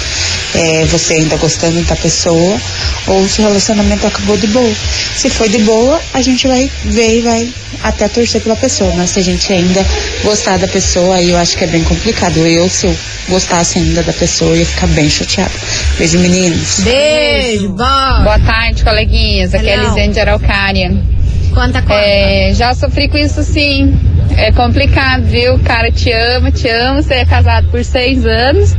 é, 0.55 0.85
você 0.87 1.14
ainda 1.14 1.37
gostando 1.37 1.81
da 1.83 1.94
pessoa 1.96 2.61
ou 3.07 3.29
se 3.29 3.40
o 3.40 3.44
relacionamento 3.44 4.07
acabou 4.07 4.37
de 4.37 4.48
boa. 4.48 4.74
Se 5.16 5.31
foi 5.31 5.48
de 5.48 5.59
boa, 5.59 6.01
a 6.12 6.20
gente 6.20 6.46
vai 6.48 6.70
ver 6.85 7.18
e 7.18 7.22
vai 7.22 7.55
até 7.83 8.09
torcer 8.09 8.40
pela 8.40 8.57
pessoa, 8.57 8.92
mas 8.96 9.11
se 9.11 9.20
a 9.20 9.22
gente 9.22 9.53
ainda 9.53 9.87
gostar 10.24 10.59
da 10.59 10.66
pessoa, 10.66 11.16
aí 11.16 11.31
eu 11.31 11.37
acho 11.38 11.57
que 11.57 11.64
é 11.64 11.68
bem 11.68 11.85
complicado. 11.85 12.38
Eu, 12.46 12.68
se 12.68 12.87
eu 12.87 12.96
gostasse 13.29 13.79
ainda 13.79 14.03
da 14.03 14.12
pessoa, 14.12 14.53
eu 14.53 14.59
ia 14.59 14.66
ficar 14.66 14.88
bem 14.88 15.09
chateada. 15.09 15.53
Beijo, 15.96 16.18
meninos. 16.18 16.81
Beijo, 16.81 17.68
bom. 17.68 18.24
Boa 18.24 18.38
tarde, 18.44 18.83
coleguinhas. 18.83 19.55
Aqui 19.55 19.68
é. 19.68 19.77
Lisene 19.77 20.12
de 20.12 20.20
Araucária. 20.20 21.18
Conta, 21.55 21.83
conta. 21.83 21.95
É, 21.95 22.53
já 22.55 22.75
sofri 22.75 23.09
com 23.09 23.19
isso 23.19 23.43
sim. 23.43 23.95
É 24.37 24.53
complicado, 24.53 25.25
viu? 25.25 25.55
O 25.55 25.59
cara 25.59 25.91
te 25.91 26.13
ama, 26.13 26.51
te 26.51 26.69
ama, 26.69 27.03
você 27.03 27.15
é 27.15 27.25
casado 27.25 27.69
por 27.71 27.83
seis 27.85 28.25
anos. 28.27 28.75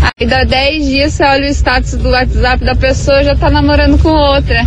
Aí 0.00 0.26
dá 0.26 0.44
dez 0.44 0.84
dias, 0.86 1.12
você 1.14 1.24
olha 1.24 1.46
o 1.46 1.50
status 1.50 1.94
do 1.94 2.10
WhatsApp 2.10 2.64
da 2.64 2.74
pessoa 2.74 3.22
já 3.22 3.34
tá 3.34 3.50
namorando 3.50 3.98
com 4.02 4.08
outra. 4.08 4.64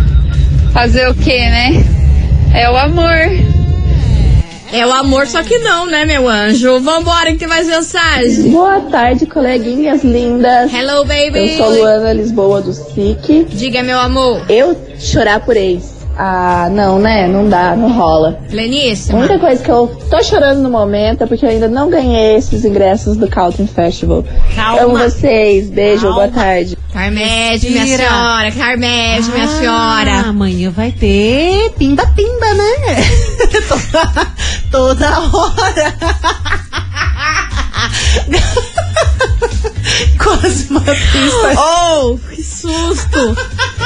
Fazer 0.72 1.08
o 1.08 1.14
quê, 1.14 1.38
né? 1.38 1.84
É 2.54 2.70
o 2.70 2.76
amor. 2.76 3.58
É 4.70 4.86
o 4.86 4.92
amor, 4.92 5.26
só 5.26 5.42
que 5.42 5.58
não, 5.58 5.86
né, 5.86 6.04
meu 6.04 6.28
anjo? 6.28 6.78
Vambora 6.80 7.32
que 7.32 7.38
tem 7.38 7.48
mais 7.48 7.66
mensagem. 7.66 8.50
Boa 8.50 8.80
tarde, 8.82 9.24
coleguinhas 9.24 10.04
lindas. 10.04 10.72
Hello, 10.72 11.04
baby. 11.06 11.52
Eu 11.52 11.56
sou 11.56 11.70
Luana 11.70 12.12
Lisboa 12.12 12.60
do 12.60 12.72
SIC. 12.72 13.46
Diga, 13.50 13.82
meu 13.82 13.98
amor. 13.98 14.44
Eu 14.48 14.78
chorar 14.98 15.40
por 15.40 15.56
ex. 15.56 15.97
Ah, 16.20 16.68
não, 16.72 16.98
né? 16.98 17.28
Não 17.28 17.48
dá, 17.48 17.76
não 17.76 17.92
rola. 17.92 18.30
A 18.30 18.50
Pleníssima. 18.50 19.20
única 19.20 19.38
coisa 19.38 19.62
que 19.62 19.70
eu 19.70 19.86
tô 20.10 20.20
chorando 20.20 20.60
no 20.60 20.68
momento 20.68 21.22
é 21.22 21.26
porque 21.28 21.46
eu 21.46 21.50
ainda 21.50 21.68
não 21.68 21.88
ganhei 21.88 22.34
esses 22.34 22.64
ingressos 22.64 23.16
do 23.16 23.28
Caltrin 23.28 23.68
Festival. 23.68 24.24
Calma. 24.56 24.82
Amo 24.82 24.98
vocês. 24.98 25.70
Beijo, 25.70 26.12
boa 26.12 26.26
tarde. 26.26 26.76
Carmede, 26.92 27.70
minha 27.70 27.86
senhora. 27.86 28.50
Carmede, 28.50 29.30
minha 29.30 29.44
Ah, 29.44 29.48
senhora. 29.60 30.28
Amanhã 30.28 30.70
vai 30.72 30.90
ter 30.90 31.70
pimba-pimba, 31.78 32.46
né? 32.54 32.96
toda, 33.68 34.26
toda 34.72 35.20
hora. 35.20 35.94
Quase 40.18 40.66
uma 40.70 40.80
pista. 40.80 41.60
Oh, 41.60 42.18
que 42.34 42.42
susto. 42.42 43.36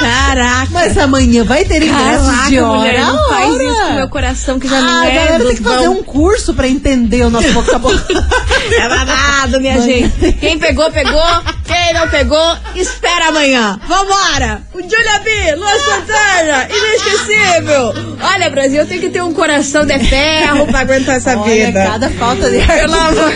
Caraca. 0.02 0.68
Mas 0.70 0.98
amanhã 0.98 1.44
vai 1.44 1.64
ter 1.64 1.82
ingressos 1.82 2.26
Caraca, 2.26 2.48
de 2.50 2.60
hora 2.60 2.78
mulher, 2.78 3.00
não 3.00 3.28
faz 3.28 3.54
isso 3.60 3.82
com 3.86 3.92
meu 3.94 4.08
coração 4.08 4.58
que 4.58 4.68
já 4.68 4.78
ah, 4.78 4.80
não 4.82 5.00
a 5.02 5.06
é 5.06 5.14
galera 5.14 5.44
tem 5.44 5.56
que 5.56 5.62
fazer 5.62 5.88
bons. 5.88 5.98
um 5.98 6.02
curso 6.02 6.54
pra 6.54 6.68
entender 6.68 7.22
o 7.24 7.30
nosso 7.30 7.52
vocabulário. 7.52 8.02
É 8.72 8.88
babado, 8.88 9.60
minha 9.60 9.80
gente. 9.80 10.32
Quem 10.34 10.58
pegou, 10.58 10.90
pegou. 10.90 11.20
Quem 11.64 11.92
não 11.94 12.08
pegou, 12.08 12.56
espera 12.74 13.28
amanhã. 13.28 13.78
Vambora! 13.86 14.62
O 14.72 14.80
Julia 14.80 15.18
B, 15.22 15.54
Lua 15.56 15.78
Santana, 15.78 16.68
inesquecível. 16.70 18.16
Olha, 18.34 18.50
Brasil, 18.50 18.80
eu 18.80 18.86
tenho 18.86 19.00
que 19.00 19.10
ter 19.10 19.22
um 19.22 19.34
coração 19.34 19.84
de 19.84 19.98
ferro 19.98 20.66
pra 20.68 20.80
aguentar 20.80 21.16
essa 21.16 21.36
Olha, 21.36 21.66
vida. 21.66 21.84
cada 21.84 22.08
falta 22.10 22.50
de 22.50 22.60
ar. 22.60 22.66
Pelo 22.78 22.94
amor 22.94 23.32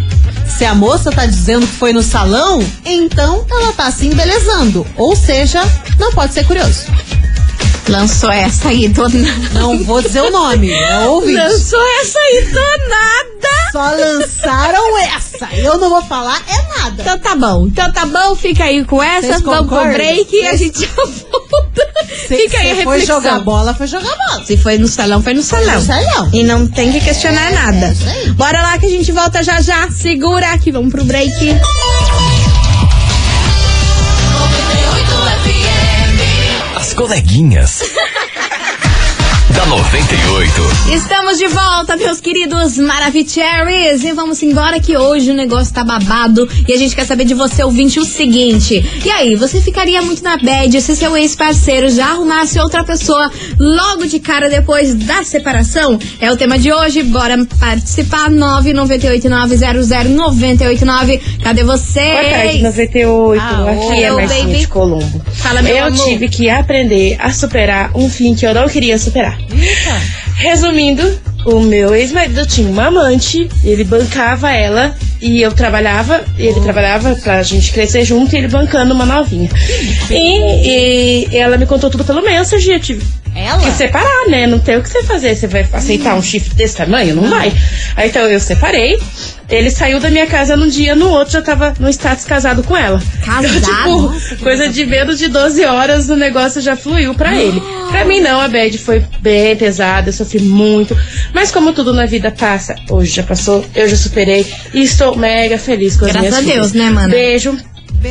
Se 0.46 0.64
a 0.64 0.74
moça 0.74 1.10
tá 1.10 1.26
dizendo 1.26 1.66
que 1.66 1.72
foi 1.74 1.92
no 1.92 2.02
salão, 2.02 2.64
então 2.84 3.44
ela 3.50 3.72
tá 3.72 3.90
se 3.90 4.06
embelezando. 4.06 4.86
Ou 4.96 5.14
seja, 5.14 5.62
não 5.98 6.12
pode 6.12 6.34
ser 6.34 6.46
curioso. 6.46 6.86
Lançou 7.88 8.30
essa 8.30 8.68
aí 8.68 8.88
do 8.88 9.08
nada. 9.08 9.50
Não 9.54 9.82
vou 9.84 10.02
dizer 10.02 10.22
o 10.22 10.30
nome, 10.30 10.70
é 10.72 10.98
ouvinte. 11.06 11.34
Lançou 11.34 11.82
essa 12.00 12.18
aí 12.18 12.44
do 12.46 12.88
nada. 12.88 13.35
Só 13.72 13.90
lançaram 13.90 14.98
essa. 14.98 15.48
Eu 15.54 15.78
não 15.78 15.90
vou 15.90 16.02
falar 16.02 16.40
é 16.48 16.78
nada. 16.78 17.02
Então 17.02 17.18
tá 17.18 17.36
bom. 17.36 17.66
Então 17.66 17.92
tá 17.92 18.06
bom, 18.06 18.34
fica 18.34 18.64
aí 18.64 18.84
com 18.84 19.02
essa. 19.02 19.38
Vamos 19.38 19.42
pro 19.42 19.56
concordam? 19.58 19.92
break 19.92 20.34
e 20.34 20.46
a 20.46 20.56
gente 20.56 20.80
já 20.80 20.86
volta. 20.94 21.86
Se, 22.26 22.36
fica 22.36 22.58
aí 22.58 22.70
a 22.72 22.76
se 22.76 22.82
foi 22.82 22.98
reflexão. 22.98 23.16
jogar 23.22 23.40
bola, 23.40 23.74
foi 23.74 23.86
jogar 23.86 24.16
bola. 24.16 24.44
Se 24.44 24.56
foi 24.56 24.78
no 24.78 24.88
salão, 24.88 25.22
foi 25.22 25.34
no 25.34 25.42
salão. 25.42 25.74
no 25.74 25.82
salão. 25.86 26.30
E 26.32 26.42
não 26.42 26.66
tem 26.66 26.90
que 26.90 27.00
questionar 27.00 27.52
nada. 27.52 27.94
Bora 28.34 28.62
lá 28.62 28.78
que 28.78 28.86
a 28.86 28.90
gente 28.90 29.12
volta 29.12 29.42
já 29.42 29.60
já. 29.60 29.90
Segura 29.90 30.56
que 30.58 30.72
vamos 30.72 30.90
pro 30.92 31.04
break. 31.04 31.32
As 36.76 36.94
coleguinhas. 36.94 37.82
da 39.56 39.64
98. 39.66 40.62
Estamos 40.92 41.38
de 41.38 41.46
volta, 41.48 41.96
meus 41.96 42.20
queridos 42.20 42.76
Maravicheries. 42.78 44.04
E 44.04 44.12
vamos 44.12 44.40
embora 44.42 44.78
que 44.78 44.96
hoje 44.96 45.30
o 45.30 45.34
negócio 45.34 45.72
tá 45.72 45.82
babado. 45.82 46.46
E 46.68 46.72
a 46.72 46.76
gente 46.76 46.94
quer 46.94 47.06
saber 47.06 47.24
de 47.24 47.32
você, 47.34 47.64
ouvinte, 47.64 47.98
o 47.98 48.04
seguinte. 48.04 48.84
E 49.04 49.10
aí, 49.10 49.34
você 49.34 49.60
ficaria 49.60 50.00
muito 50.02 50.22
na 50.22 50.36
bad 50.36 50.80
se 50.80 50.94
seu 50.94 51.16
ex-parceiro 51.16 51.88
já 51.88 52.06
arrumasse 52.08 52.60
outra 52.60 52.84
pessoa 52.84 53.30
logo 53.58 54.06
de 54.06 54.20
cara 54.20 54.48
depois 54.50 54.94
da 54.94 55.24
separação? 55.24 55.98
É 56.20 56.30
o 56.30 56.36
tema 56.36 56.56
de 56.58 56.70
hoje. 56.72 57.02
Bora 57.02 57.36
participar. 57.58 58.30
998900989. 58.30 61.20
Cadê 61.42 61.64
você? 61.64 62.00
Boa 62.00 62.30
tarde, 62.30 62.62
98. 62.62 63.42
Ah, 63.42 63.70
Aqui 63.70 64.04
é 64.04 64.10
Marcinha 64.10 64.44
baby. 64.44 64.58
de 64.58 64.68
Colombo. 64.68 65.22
Fala, 65.34 65.62
meu 65.62 65.74
eu 65.76 65.84
amor. 65.86 66.04
tive 66.04 66.28
que 66.28 66.48
aprender 66.50 67.16
a 67.18 67.32
superar 67.32 67.90
um 67.94 68.08
fim 68.10 68.34
que 68.34 68.46
eu 68.46 68.52
não 68.54 68.68
queria 68.68 68.98
superar. 68.98 69.38
Resumindo, 70.36 71.18
o 71.46 71.60
meu 71.60 71.94
ex-marido 71.94 72.44
tinha 72.46 72.68
uma 72.68 72.86
amante, 72.86 73.48
ele 73.64 73.84
bancava 73.84 74.50
ela 74.50 74.96
e 75.20 75.40
eu 75.40 75.52
trabalhava, 75.52 76.24
ele 76.36 76.60
trabalhava 76.60 77.14
pra 77.16 77.42
gente 77.42 77.72
crescer 77.72 78.04
junto 78.04 78.34
e 78.34 78.38
ele 78.38 78.48
bancando 78.48 78.92
uma 78.92 79.06
novinha. 79.06 79.48
E, 80.10 81.28
e 81.30 81.36
ela 81.36 81.56
me 81.56 81.66
contou 81.66 81.88
tudo 81.88 82.04
pelo 82.04 82.22
Messenger, 82.22 82.74
eu 82.76 82.80
tive 82.80 83.06
Ela? 83.34 83.60
que 83.60 83.70
separar, 83.72 84.28
né? 84.28 84.46
Não 84.46 84.58
tem 84.58 84.76
o 84.76 84.82
que 84.82 84.88
você 84.88 85.02
fazer. 85.04 85.34
Você 85.34 85.46
vai 85.46 85.66
aceitar 85.72 86.14
um 86.16 86.22
chifre 86.22 86.54
desse 86.54 86.76
tamanho? 86.76 87.14
Não 87.16 87.30
vai. 87.30 87.52
Aí 87.96 88.08
então 88.08 88.22
eu 88.22 88.40
separei. 88.40 88.98
Ele 89.48 89.70
saiu 89.70 90.00
da 90.00 90.10
minha 90.10 90.26
casa 90.26 90.56
num 90.56 90.66
dia, 90.68 90.96
no 90.96 91.08
outro 91.08 91.34
já 91.34 91.42
tava 91.42 91.72
no 91.78 91.88
status 91.88 92.24
casado 92.24 92.62
com 92.64 92.76
ela. 92.76 93.00
Casado? 93.24 93.56
Então, 93.56 94.02
Nossa, 94.02 94.18
tipo, 94.20 94.36
que 94.36 94.42
coisa 94.42 94.68
de 94.68 94.84
menos 94.86 95.18
de 95.18 95.28
12 95.28 95.64
horas 95.64 96.08
o 96.08 96.16
negócio 96.16 96.60
já 96.60 96.74
fluiu 96.76 97.14
pra 97.14 97.34
ele. 97.36 97.62
Pra 97.90 98.04
mim 98.04 98.20
não, 98.20 98.40
a 98.40 98.48
bad 98.48 98.76
foi 98.78 99.04
bem 99.20 99.54
pesada, 99.56 100.08
eu 100.08 100.12
sofri 100.12 100.40
muito. 100.40 100.96
Mas 101.32 101.50
como 101.52 101.72
tudo 101.72 101.92
na 101.94 102.06
vida 102.06 102.30
passa, 102.32 102.74
hoje 102.90 103.12
já 103.12 103.22
passou, 103.22 103.64
eu 103.74 103.88
já 103.88 103.96
superei 103.96 104.44
e 104.74 104.82
estou 104.82 105.16
mega 105.16 105.56
feliz 105.58 105.96
com 105.96 106.06
as 106.06 106.12
Graças 106.12 106.30
minhas 106.30 106.38
a 106.38 106.52
Deus, 106.54 106.70
filhas. 106.72 106.72
né, 106.72 106.90
mana? 106.90 107.08
Beijo. 107.08 107.56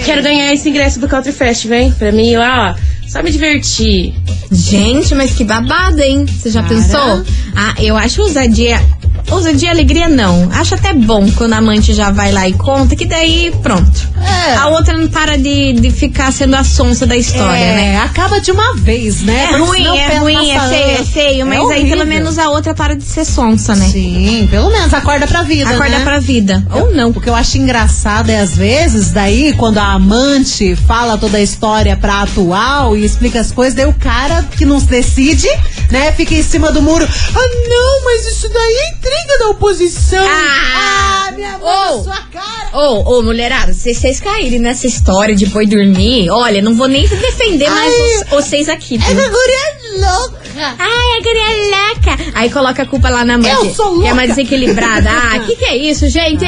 Quero 0.03 0.23
ganhar 0.23 0.53
esse 0.53 0.67
ingresso 0.69 0.99
do 0.99 1.07
Country 1.07 1.31
Fest, 1.31 1.65
vem? 1.67 1.91
Pra 1.91 2.11
mim 2.11 2.31
ir 2.31 2.37
lá, 2.37 2.75
ó. 2.77 2.95
Só 3.07 3.21
me 3.21 3.31
divertir. 3.31 4.13
Gente, 4.51 5.13
mas 5.13 5.31
que 5.33 5.43
babado, 5.43 6.01
hein? 6.01 6.25
Você 6.25 6.49
já 6.49 6.63
Cara. 6.63 6.73
pensou? 6.75 7.23
Ah, 7.55 7.75
eu 7.79 7.95
acho 7.95 8.21
ousadia. 8.23 8.81
Ousadia 9.29 9.69
e 9.69 9.71
alegria 9.71 10.07
não. 10.07 10.49
Acho 10.51 10.75
até 10.75 10.93
bom 10.93 11.29
quando 11.31 11.53
a 11.53 11.57
amante 11.57 11.93
já 11.93 12.11
vai 12.11 12.31
lá 12.31 12.47
e 12.47 12.53
conta, 12.53 12.95
que 12.95 13.05
daí 13.05 13.51
pronto. 13.61 14.07
É. 14.47 14.55
A 14.55 14.67
outra 14.67 14.97
não 14.97 15.07
para 15.07 15.37
de, 15.37 15.73
de 15.73 15.89
ficar 15.89 16.31
sendo 16.31 16.55
a 16.55 16.63
sonsa 16.63 17.05
da 17.05 17.15
história, 17.15 17.57
é, 17.57 17.75
né? 17.75 17.97
acaba 17.99 18.39
de 18.39 18.51
uma 18.51 18.75
vez, 18.75 19.21
né? 19.21 19.45
É 19.45 19.47
Porque 19.57 19.63
ruim, 19.63 19.97
é 19.97 20.17
ruim, 20.17 20.51
é 20.51 20.59
feio, 20.59 20.97
é 20.99 21.03
feio, 21.03 21.45
mas 21.45 21.69
aí 21.71 21.89
pelo 21.89 22.05
menos 22.05 22.37
a 22.37 22.49
outra 22.49 22.73
para 22.73 22.95
de 22.95 23.03
ser 23.03 23.25
sonsa, 23.25 23.75
né? 23.75 23.87
Sim, 23.87 24.47
pelo 24.49 24.69
menos 24.69 24.93
acorda 24.93 25.27
pra 25.27 25.41
vida, 25.43 25.69
Acorda 25.69 25.97
né? 25.99 26.03
pra 26.03 26.19
vida. 26.19 26.65
Ou 26.71 26.93
não. 26.93 27.09
O 27.09 27.21
que 27.21 27.29
eu 27.29 27.35
acho 27.35 27.57
engraçado 27.57 28.29
é, 28.29 28.39
às 28.39 28.55
vezes, 28.55 29.11
daí, 29.11 29.53
quando 29.53 29.77
a 29.77 29.93
amante 29.93 30.75
fala 30.75 31.17
toda 31.17 31.37
a 31.37 31.41
história 31.41 31.95
pra 31.95 32.21
atual 32.21 32.95
e 32.95 33.03
explica 33.05 33.39
as 33.39 33.51
coisas, 33.51 33.73
daí 33.73 33.85
o 33.85 33.93
cara 33.93 34.43
que 34.57 34.65
não 34.65 34.79
decide, 34.79 35.47
né, 35.89 36.11
fica 36.11 36.33
em 36.33 36.43
cima 36.43 36.71
do 36.71 36.81
muro. 36.81 37.05
Ah, 37.05 37.49
não, 37.69 38.05
mas 38.05 38.27
isso 38.27 38.49
daí 38.49 38.75
é 38.75 38.91
da 39.39 39.49
oposição. 39.49 40.25
Ah, 40.27 41.31
minha 41.35 41.57
mãe, 41.57 41.61
na 41.97 42.03
sua 42.03 42.21
cara. 42.31 42.69
Ô, 42.73 43.17
ô, 43.17 43.21
mulherada, 43.23 43.73
se 43.73 43.93
vocês 43.93 44.19
caírem 44.19 44.59
nessa 44.59 44.85
história 44.87 45.35
de 45.35 45.45
boi 45.47 45.65
dormir, 45.65 46.29
olha, 46.29 46.61
não 46.61 46.75
vou 46.75 46.87
nem 46.87 47.07
defender 47.07 47.69
mais 47.69 47.93
Ai. 47.93 47.99
os- 48.23 48.29
vocês 48.29 48.67
aqui. 48.69 48.95
É 48.95 48.97
viu? 48.99 49.15
que 49.15 49.21
a 49.21 49.29
guria 49.29 49.55
é 49.55 49.97
louca. 49.97 50.75
Ai, 50.79 51.19
a 51.19 51.21
guria 51.23 51.51
é 51.51 51.55
louca. 51.77 52.23
Aí 52.35 52.49
coloca 52.49 52.83
a 52.83 52.85
culpa 52.85 53.09
lá 53.09 53.23
na 53.25 53.37
mãe. 53.37 53.49
Eu 53.51 53.73
sou 53.73 53.99
Que 54.01 54.07
é 54.07 54.11
louca. 54.13 54.27
desequilibrada. 54.27 55.09
Ah, 55.25 55.39
que 55.39 55.55
que 55.55 55.65
é 55.65 55.75
isso, 55.77 56.07
gente? 56.09 56.45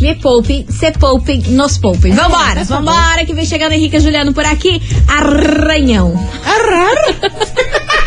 Me 0.00 0.14
poupem, 0.16 0.66
se 0.70 0.90
poupem, 0.92 1.40
nos 1.48 1.76
poupem. 1.78 2.12
Vambora, 2.12 2.60
por 2.60 2.66
favor. 2.66 2.84
vambora, 2.92 3.24
que 3.26 3.34
vem 3.34 3.44
chegando 3.44 3.72
Henrique 3.72 3.96
e 3.96 4.00
Juliano 4.00 4.32
por 4.32 4.44
aqui. 4.44 4.80
Arranhão. 5.08 6.14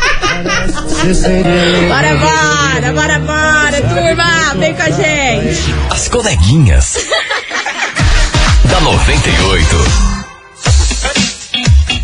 Bora, 1.87 2.15
bora, 2.15 2.93
bora, 2.93 3.19
bora, 3.19 3.81
turma. 3.81 4.53
Vem 4.57 4.73
com 4.73 4.81
a 4.81 4.89
gente. 4.89 5.73
As 5.89 6.07
coleguinhas. 6.07 6.95
da 8.69 8.79
98. 8.81 10.07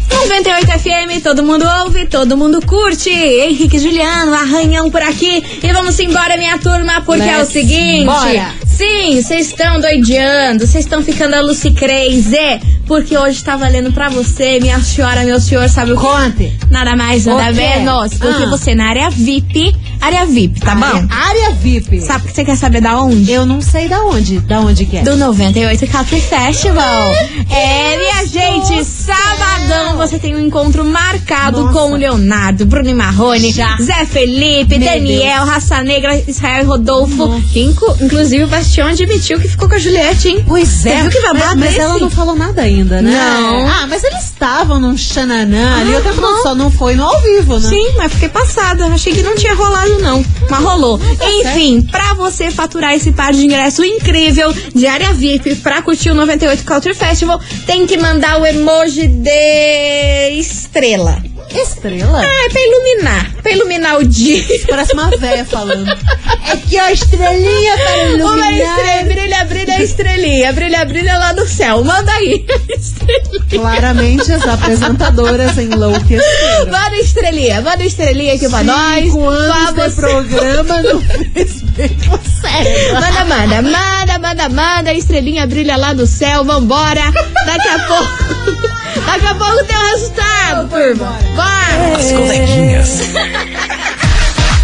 98 0.10 0.80
FM, 0.80 1.24
todo 1.24 1.44
mundo 1.44 1.66
ouve, 1.84 2.06
todo 2.06 2.38
mundo 2.38 2.66
curte. 2.66 3.10
Henrique 3.10 3.78
e 3.78 3.80
Juliano, 3.80 4.34
arranhão 4.34 4.90
por 4.90 5.02
aqui. 5.02 5.44
E 5.62 5.74
vamos 5.74 6.00
embora, 6.00 6.38
minha 6.38 6.58
turma, 6.58 7.02
porque 7.02 7.24
é 7.24 7.36
o 7.36 7.40
Let's 7.40 7.54
seguinte. 7.54 8.06
bora. 8.06 8.54
Sim, 8.66 9.22
vocês 9.22 9.48
estão 9.48 9.80
doideando, 9.80 10.66
vocês 10.66 10.86
estão 10.86 11.04
ficando 11.04 11.36
a 11.36 11.42
Lucy 11.42 11.72
Crazy. 11.72 12.60
Porque 12.86 13.18
hoje 13.18 13.42
tá 13.44 13.56
valendo 13.56 13.92
pra 13.94 14.10
você, 14.10 14.60
minha 14.60 14.80
senhora, 14.82 15.24
meu 15.24 15.40
senhor, 15.40 15.68
sabe 15.70 15.94
o 15.94 15.96
que? 15.96 16.02
Conte. 16.02 16.58
Nada 16.70 16.96
mais, 16.96 17.26
nada 17.26 17.46
quê? 17.46 17.54
menos 17.54 18.12
do 18.12 18.20
que 18.36 18.44
Ah. 18.44 18.50
você 18.50 18.76
na 18.76 18.88
área 18.90 19.10
VIP. 19.10 19.74
Área 20.04 20.26
VIP, 20.26 20.60
tá 20.60 20.72
área, 20.74 21.02
bom? 21.02 21.08
área 21.10 21.52
VIP. 21.52 22.02
Sabe 22.02 22.28
que 22.28 22.34
você 22.36 22.44
quer 22.44 22.58
saber 22.58 22.82
da 22.82 23.00
onde? 23.02 23.32
Eu 23.32 23.46
não 23.46 23.62
sei 23.62 23.88
da 23.88 24.02
onde. 24.04 24.40
Da 24.42 24.60
onde 24.60 24.86
que 24.86 24.98
é? 24.98 25.02
Do 25.04 25.16
98 25.16 25.88
Country 25.88 26.20
Festival. 26.20 27.14
É, 27.50 27.98
minha 27.98 28.26
gente, 28.26 28.84
sabadão 28.86 29.96
você 29.98 30.20
tem 30.20 30.36
um 30.36 30.40
encontro 30.40 30.84
marcado 30.84 31.62
Nossa. 31.62 31.74
com 31.74 31.92
o 31.94 31.96
Leonardo, 31.96 32.66
Bruno 32.66 32.90
e 32.90 32.94
Marrone, 32.94 33.52
Já. 33.52 33.78
Zé 33.82 34.06
Felipe, 34.06 34.78
Meu 34.78 34.88
Daniel, 34.90 35.38
Deus. 35.38 35.50
Raça 35.50 35.82
Negra, 35.84 36.22
Israel 36.28 36.64
e 36.64 36.66
Rodolfo. 36.66 37.42
Inclu- 37.56 37.98
inclusive 38.02 38.44
o 38.44 38.48
Bastião 38.48 38.88
admitiu 38.88 39.40
que 39.40 39.48
ficou 39.48 39.70
com 39.70 39.76
a 39.76 39.80
Juliette, 39.80 40.28
hein? 40.30 40.44
Pois 40.48 40.86
é. 40.86 40.98
Você 40.98 41.02
viu 41.04 41.12
que 41.12 41.22
babado 41.22 41.46
mas, 41.46 41.60
mas 41.60 41.70
esse? 41.72 41.80
ela 41.80 42.00
não 42.00 42.10
falou 42.10 42.36
nada 42.36 42.62
ainda, 42.62 43.02
né? 43.02 43.12
Não. 43.12 43.68
Ah, 43.68 43.88
mas 43.88 44.04
eles 44.04 44.24
estavam 44.26 44.80
num 44.80 44.98
xananã 44.98 45.80
ali. 45.82 45.92
Eu 45.94 46.00
até 46.00 46.10
Aham. 46.10 46.22
falando, 46.22 46.44
só 46.44 46.56
não 46.56 46.70
foi 46.72 46.96
no 46.96 47.04
ao 47.04 47.22
vivo, 47.22 47.60
né? 47.60 47.70
Sim, 47.70 47.94
mas 47.98 48.12
fiquei 48.14 48.30
passada. 48.30 48.86
Achei 48.88 49.14
que 49.14 49.22
não 49.24 49.36
tinha 49.36 49.54
rolado, 49.56 49.93
não. 50.00 50.24
Mas 50.50 50.64
rolou. 50.64 50.98
tá 50.98 51.30
Enfim, 51.30 51.82
pra 51.82 52.14
você 52.14 52.52
faturar 52.52 52.94
esse 52.94 53.12
par 53.12 53.34
de 53.34 53.46
ingresso 53.46 53.84
incrível 53.84 54.54
de 54.74 54.88
área 54.88 55.14
VIP 55.14 55.56
pra 55.56 55.82
curtir 55.82 56.10
o 56.10 56.16
98 56.16 56.66
Culture 56.66 56.96
Festival, 56.96 57.40
tem 57.66 57.86
que 57.86 57.98
mandar 57.98 58.40
o 58.40 58.46
emoji 58.46 59.08
de 59.08 60.40
estrela. 60.40 61.33
Estrela? 61.50 62.22
Ah, 62.22 62.46
é 62.46 62.50
pra 62.50 62.62
iluminar. 62.62 63.34
Pra 63.42 63.52
iluminar 63.52 63.98
o 63.98 64.04
dia. 64.04 64.44
Parece 64.68 64.94
uma 64.94 65.10
véia 65.18 65.46
falando. 65.46 65.90
É 66.50 66.58
que 66.58 66.78
a 66.78 66.92
estrelinha 66.92 67.78
para 67.78 67.98
iluminar. 68.06 68.34
Uma 68.34 68.52
estrela, 68.52 69.04
brilha, 69.04 69.46
brilha, 69.46 69.84
estrelinha. 69.84 70.54
Brilha, 70.54 70.86
brilha 70.86 71.18
lá 71.18 71.34
no 71.34 71.48
céu. 71.48 71.84
Manda 71.84 72.12
aí. 72.14 72.46
Estrelinha. 72.70 73.44
Claramente 73.50 74.32
as 74.32 74.48
apresentadoras 74.48 75.58
enlouqueceram. 75.58 76.72
Manda 76.72 76.96
estrelinha. 76.98 77.62
Manda 77.62 77.84
estrelinha 77.84 78.34
aqui 78.34 78.50
pra 78.50 78.64
nós. 78.64 79.04
Cinco 79.06 79.28
anos 79.28 79.74
Pra 79.74 79.88
de 79.88 79.96
programa 79.96 80.76
pro 80.84 82.20
cérebro. 82.42 82.94
Manda, 82.94 83.26
manda, 83.26 83.62
manda, 83.62 84.20
manda, 84.20 84.50
manda. 84.50 84.94
Estrelinha 84.94 85.46
brilha 85.46 85.76
lá 85.78 85.94
do 85.94 86.08
céu. 86.08 86.44
Vambora. 86.44 87.12
Daqui 87.46 87.68
a 87.68 87.80
pouco. 87.80 88.83
Daqui 89.06 89.26
a 89.26 89.36
pouco 89.36 89.64
tem 89.66 89.76
o 89.76 89.92
resultado, 89.92 90.70
turma. 90.70 91.18
Bora. 91.36 91.98
As 91.98 92.12
coleguinhas. 92.12 93.00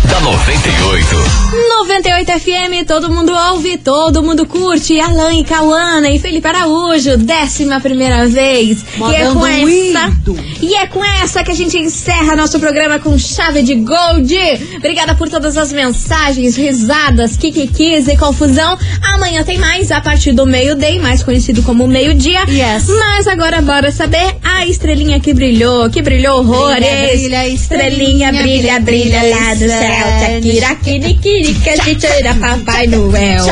da 0.10 0.20
98. 0.22 1.50
98 1.90 2.32
FM, 2.40 2.88
todo 2.88 3.12
mundo 3.12 3.32
ouve, 3.52 3.78
todo 3.78 4.24
mundo 4.24 4.46
curte. 4.46 5.00
Alan 5.00 5.34
e 5.34 5.44
Cauana 5.44 6.10
e 6.10 6.20
Felipe 6.20 6.48
Araújo, 6.48 7.18
décima 7.18 7.80
primeira 7.80 8.28
vez. 8.28 8.84
E 8.98 9.16
é 9.16 9.32
com 9.32 9.46
essa. 9.46 10.14
E 10.62 10.76
é 10.76 10.88
com 10.88 11.04
essa 11.04 11.44
que 11.44 11.52
a 11.52 11.56
gente 11.56 11.78
encerra 11.78 12.36
nosso 12.36 12.60
programa 12.60 13.00
com 13.00 13.18
chave 13.18 13.62
de 13.62 13.76
gold. 13.76 14.36
Obrigada 14.78 15.16
por 15.16 15.30
todas 15.30 15.58
as 15.58 15.72
mensagens, 15.72 16.56
risadas, 16.56 17.38
kikikis 17.38 18.08
e 18.08 18.18
confusão. 18.18 18.78
Amanhã 19.14 19.44
tem 19.44 19.58
mais 19.58 19.92
a 19.92 20.02
partir 20.02 20.32
do 20.32 20.46
meio-day, 20.46 21.00
mais 21.00 21.24
conhecido 21.24 21.62
como 21.64 21.88
meio-dia. 21.88 22.42
Yes. 22.48 22.88
Mas 22.88 23.28
agora 23.28 23.62
bora 23.62 23.92
saber 23.92 24.38
a 24.44 24.66
estrelinha 24.66 25.20
que 25.20 25.34
brilhou, 25.34 25.90
que 25.90 26.02
brilhou 26.02 26.40
horrores. 26.40 26.80
Brilha, 26.80 27.08
brilha, 27.14 27.48
estrelinha, 27.50 28.34
brilha, 28.34 28.80
brilha, 28.80 29.22
lá 29.24 29.54
do 29.54 29.68
céu. 29.68 29.99
Tchaquira, 30.04 30.76
quiriquiri, 30.76 31.54
que 31.56 31.70
a 31.70 31.76
gente 31.78 32.06
era 32.06 32.36
Papai 32.36 32.88
Noel. 32.88 33.46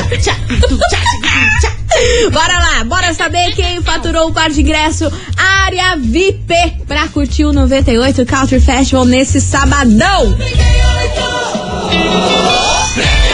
Bora 2.32 2.60
lá, 2.60 2.84
bora 2.84 3.14
saber 3.14 3.54
quem 3.56 3.82
faturou 3.82 4.28
o 4.30 4.34
par 4.34 4.50
de 4.50 4.62
ingresso 4.62 5.12
área 5.36 5.96
VIP 5.98 6.54
pra 6.88 7.08
curtir 7.08 7.46
o 7.46 7.54
98 7.54 8.26
Country 8.26 8.60
Festival 8.60 9.06
nesse 9.06 9.42
sabadão. 9.42 10.36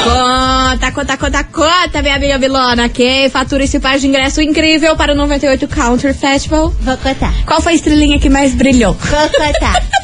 Conta, 0.03 0.91
conta, 0.91 1.17
conta, 1.17 1.43
conta, 1.43 2.01
minha 2.01 2.15
amiga 2.15 2.37
Vilona. 2.37 2.89
Quem 2.89 3.29
fatura 3.29 3.63
esse 3.63 3.79
par 3.79 3.97
de 3.99 4.07
ingresso 4.07 4.41
incrível 4.41 4.95
para 4.95 5.13
o 5.13 5.15
98 5.15 5.67
Country 5.67 6.13
Festival? 6.13 6.73
Vou 6.81 6.97
contar. 6.97 7.33
Qual 7.45 7.61
foi 7.61 7.73
a 7.73 7.75
estrelinha 7.75 8.19
que 8.19 8.29
mais 8.29 8.53
brilhou? 8.53 8.93
Vou 8.93 9.29
contar. 9.29 10.02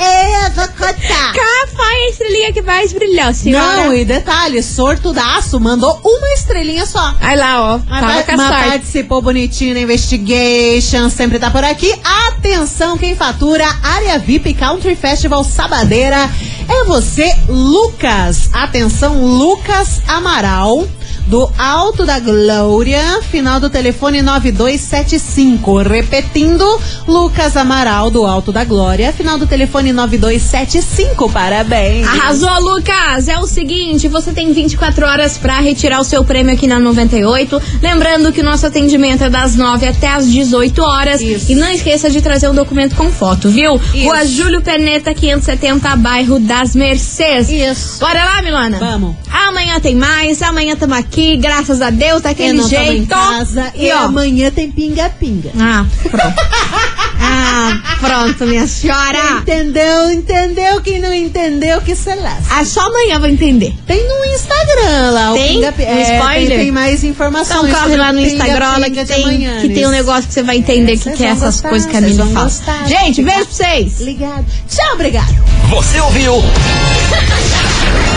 Eu 0.00 0.50
vou 0.52 0.68
contar. 0.68 1.32
Qual 1.32 1.68
foi 1.76 1.94
a 1.94 2.08
estrelinha 2.10 2.52
que 2.52 2.62
mais 2.62 2.92
brilhou, 2.92 3.34
senhora? 3.34 3.84
Não, 3.84 3.92
e 3.92 4.04
detalhe, 4.04 4.62
sortudaço 4.62 5.60
mandou 5.60 6.00
uma 6.02 6.32
estrelinha 6.32 6.86
só. 6.86 7.14
Aí 7.20 7.36
lá, 7.36 7.74
ó. 7.74 7.80
Mas, 7.86 8.00
Tava 8.00 8.36
mas 8.36 8.66
participou 8.68 9.20
bonitinho 9.20 9.74
na 9.74 9.80
Investigation, 9.80 11.10
sempre 11.10 11.38
tá 11.38 11.50
por 11.50 11.64
aqui. 11.64 11.94
Atenção, 12.28 12.96
quem 12.96 13.14
fatura 13.14 13.66
Área 13.82 14.18
VIP 14.18 14.54
Country 14.54 14.94
Festival 14.94 15.44
Sabadeira 15.44 16.30
é 16.68 16.84
você, 16.84 17.34
Lucas. 17.48 18.48
Atenção, 18.52 19.22
Lucas 19.22 20.00
Amaral. 20.08 20.86
Do 21.30 21.48
Alto 21.56 22.04
da 22.04 22.18
Glória, 22.18 23.22
final 23.22 23.60
do 23.60 23.70
telefone 23.70 24.20
9275. 24.20 25.80
Repetindo, 25.82 26.64
Lucas 27.06 27.56
Amaral, 27.56 28.10
do 28.10 28.26
Alto 28.26 28.50
da 28.50 28.64
Glória, 28.64 29.12
final 29.12 29.38
do 29.38 29.46
telefone 29.46 29.92
9275. 29.92 31.30
Parabéns. 31.30 32.08
Arrasou, 32.08 32.50
Lucas! 32.60 33.28
É 33.28 33.38
o 33.38 33.46
seguinte, 33.46 34.08
você 34.08 34.32
tem 34.32 34.52
24 34.52 35.06
horas 35.06 35.38
pra 35.38 35.60
retirar 35.60 36.00
o 36.00 36.04
seu 36.04 36.24
prêmio 36.24 36.52
aqui 36.52 36.66
na 36.66 36.80
98. 36.80 37.62
Lembrando 37.80 38.32
que 38.32 38.40
o 38.40 38.44
nosso 38.44 38.66
atendimento 38.66 39.22
é 39.22 39.30
das 39.30 39.54
9 39.54 39.86
até 39.86 40.08
as 40.08 40.28
18 40.28 40.82
horas. 40.82 41.20
Isso. 41.20 41.52
E 41.52 41.54
não 41.54 41.70
esqueça 41.70 42.10
de 42.10 42.20
trazer 42.20 42.48
um 42.48 42.54
documento 42.56 42.96
com 42.96 43.08
foto, 43.08 43.48
viu? 43.50 43.80
Isso. 43.94 44.04
Rua 44.04 44.26
Júlio 44.26 44.62
Peneta, 44.62 45.14
570, 45.14 45.94
bairro 45.94 46.40
das 46.40 46.74
Mercês. 46.74 47.48
Isso. 47.48 48.00
Bora 48.00 48.24
lá, 48.24 48.42
Milana? 48.42 48.80
Vamos. 48.80 49.14
Amanhã 49.30 49.78
tem 49.78 49.94
mais, 49.94 50.42
amanhã 50.42 50.74
estamos 50.74 50.98
aqui, 50.98 51.19
graças 51.40 51.80
a 51.82 51.90
Deus, 51.90 52.14
Eu 52.16 52.20
daquele 52.20 52.58
tamo 52.58 52.68
jeito. 52.68 52.92
em 52.92 53.06
casa 53.06 53.72
e, 53.74 53.86
E 53.86 53.92
ó, 53.92 53.98
amanhã 54.04 54.50
tem 54.50 54.70
pinga-pinga. 54.70 55.50
Ah, 55.58 55.84
pronto. 56.10 56.34
ah, 57.20 57.96
pronto, 58.00 58.46
minha 58.46 58.66
senhora. 58.66 59.18
Entendeu? 59.40 60.12
Entendeu? 60.12 60.80
Quem 60.82 61.00
não 61.00 61.12
entendeu, 61.12 61.80
que 61.80 61.94
se 61.94 62.14
lasca. 62.14 62.42
Ah, 62.50 62.64
só 62.64 62.80
amanhã 62.86 63.18
vou 63.18 63.28
entender. 63.28 63.74
Tem 63.86 64.02
no 64.06 64.24
Instagram 64.34 65.10
lá. 65.12 65.32
Tem? 65.34 65.58
O 65.64 65.72
pinga, 65.72 65.74
Um 65.78 65.96
é, 65.98 66.16
spoiler? 66.16 66.48
Tem, 66.48 66.58
tem 66.58 66.70
mais 66.72 67.04
informações. 67.04 67.68
Então 67.70 67.80
corre 67.82 67.96
lá 67.96 68.12
no 68.12 68.20
Instagram 68.20 68.66
lá 68.66 68.74
pinga-pinga 68.86 69.04
que 69.04 69.12
tem, 69.14 69.22
amanhã, 69.24 69.60
que 69.60 69.68
tem 69.68 69.86
um 69.86 69.90
negócio 69.90 70.28
que 70.28 70.34
você 70.34 70.42
vai 70.42 70.56
entender 70.56 70.92
que, 70.92 71.04
Vocês 71.04 71.16
que 71.16 71.24
é 71.24 71.28
essas 71.28 71.54
gostar, 71.56 71.68
coisas 71.70 71.90
que 71.90 71.96
a 71.96 72.00
Mili 72.00 72.16
fala. 72.16 72.44
gostar. 72.44 72.86
Gente, 72.86 73.22
beijo 73.22 73.44
pra 73.46 73.54
vocês. 73.54 74.00
Ligado. 74.00 74.44
Tchau, 74.68 74.94
obrigado. 74.94 75.34
Você 75.70 76.00
ouviu? 76.00 76.42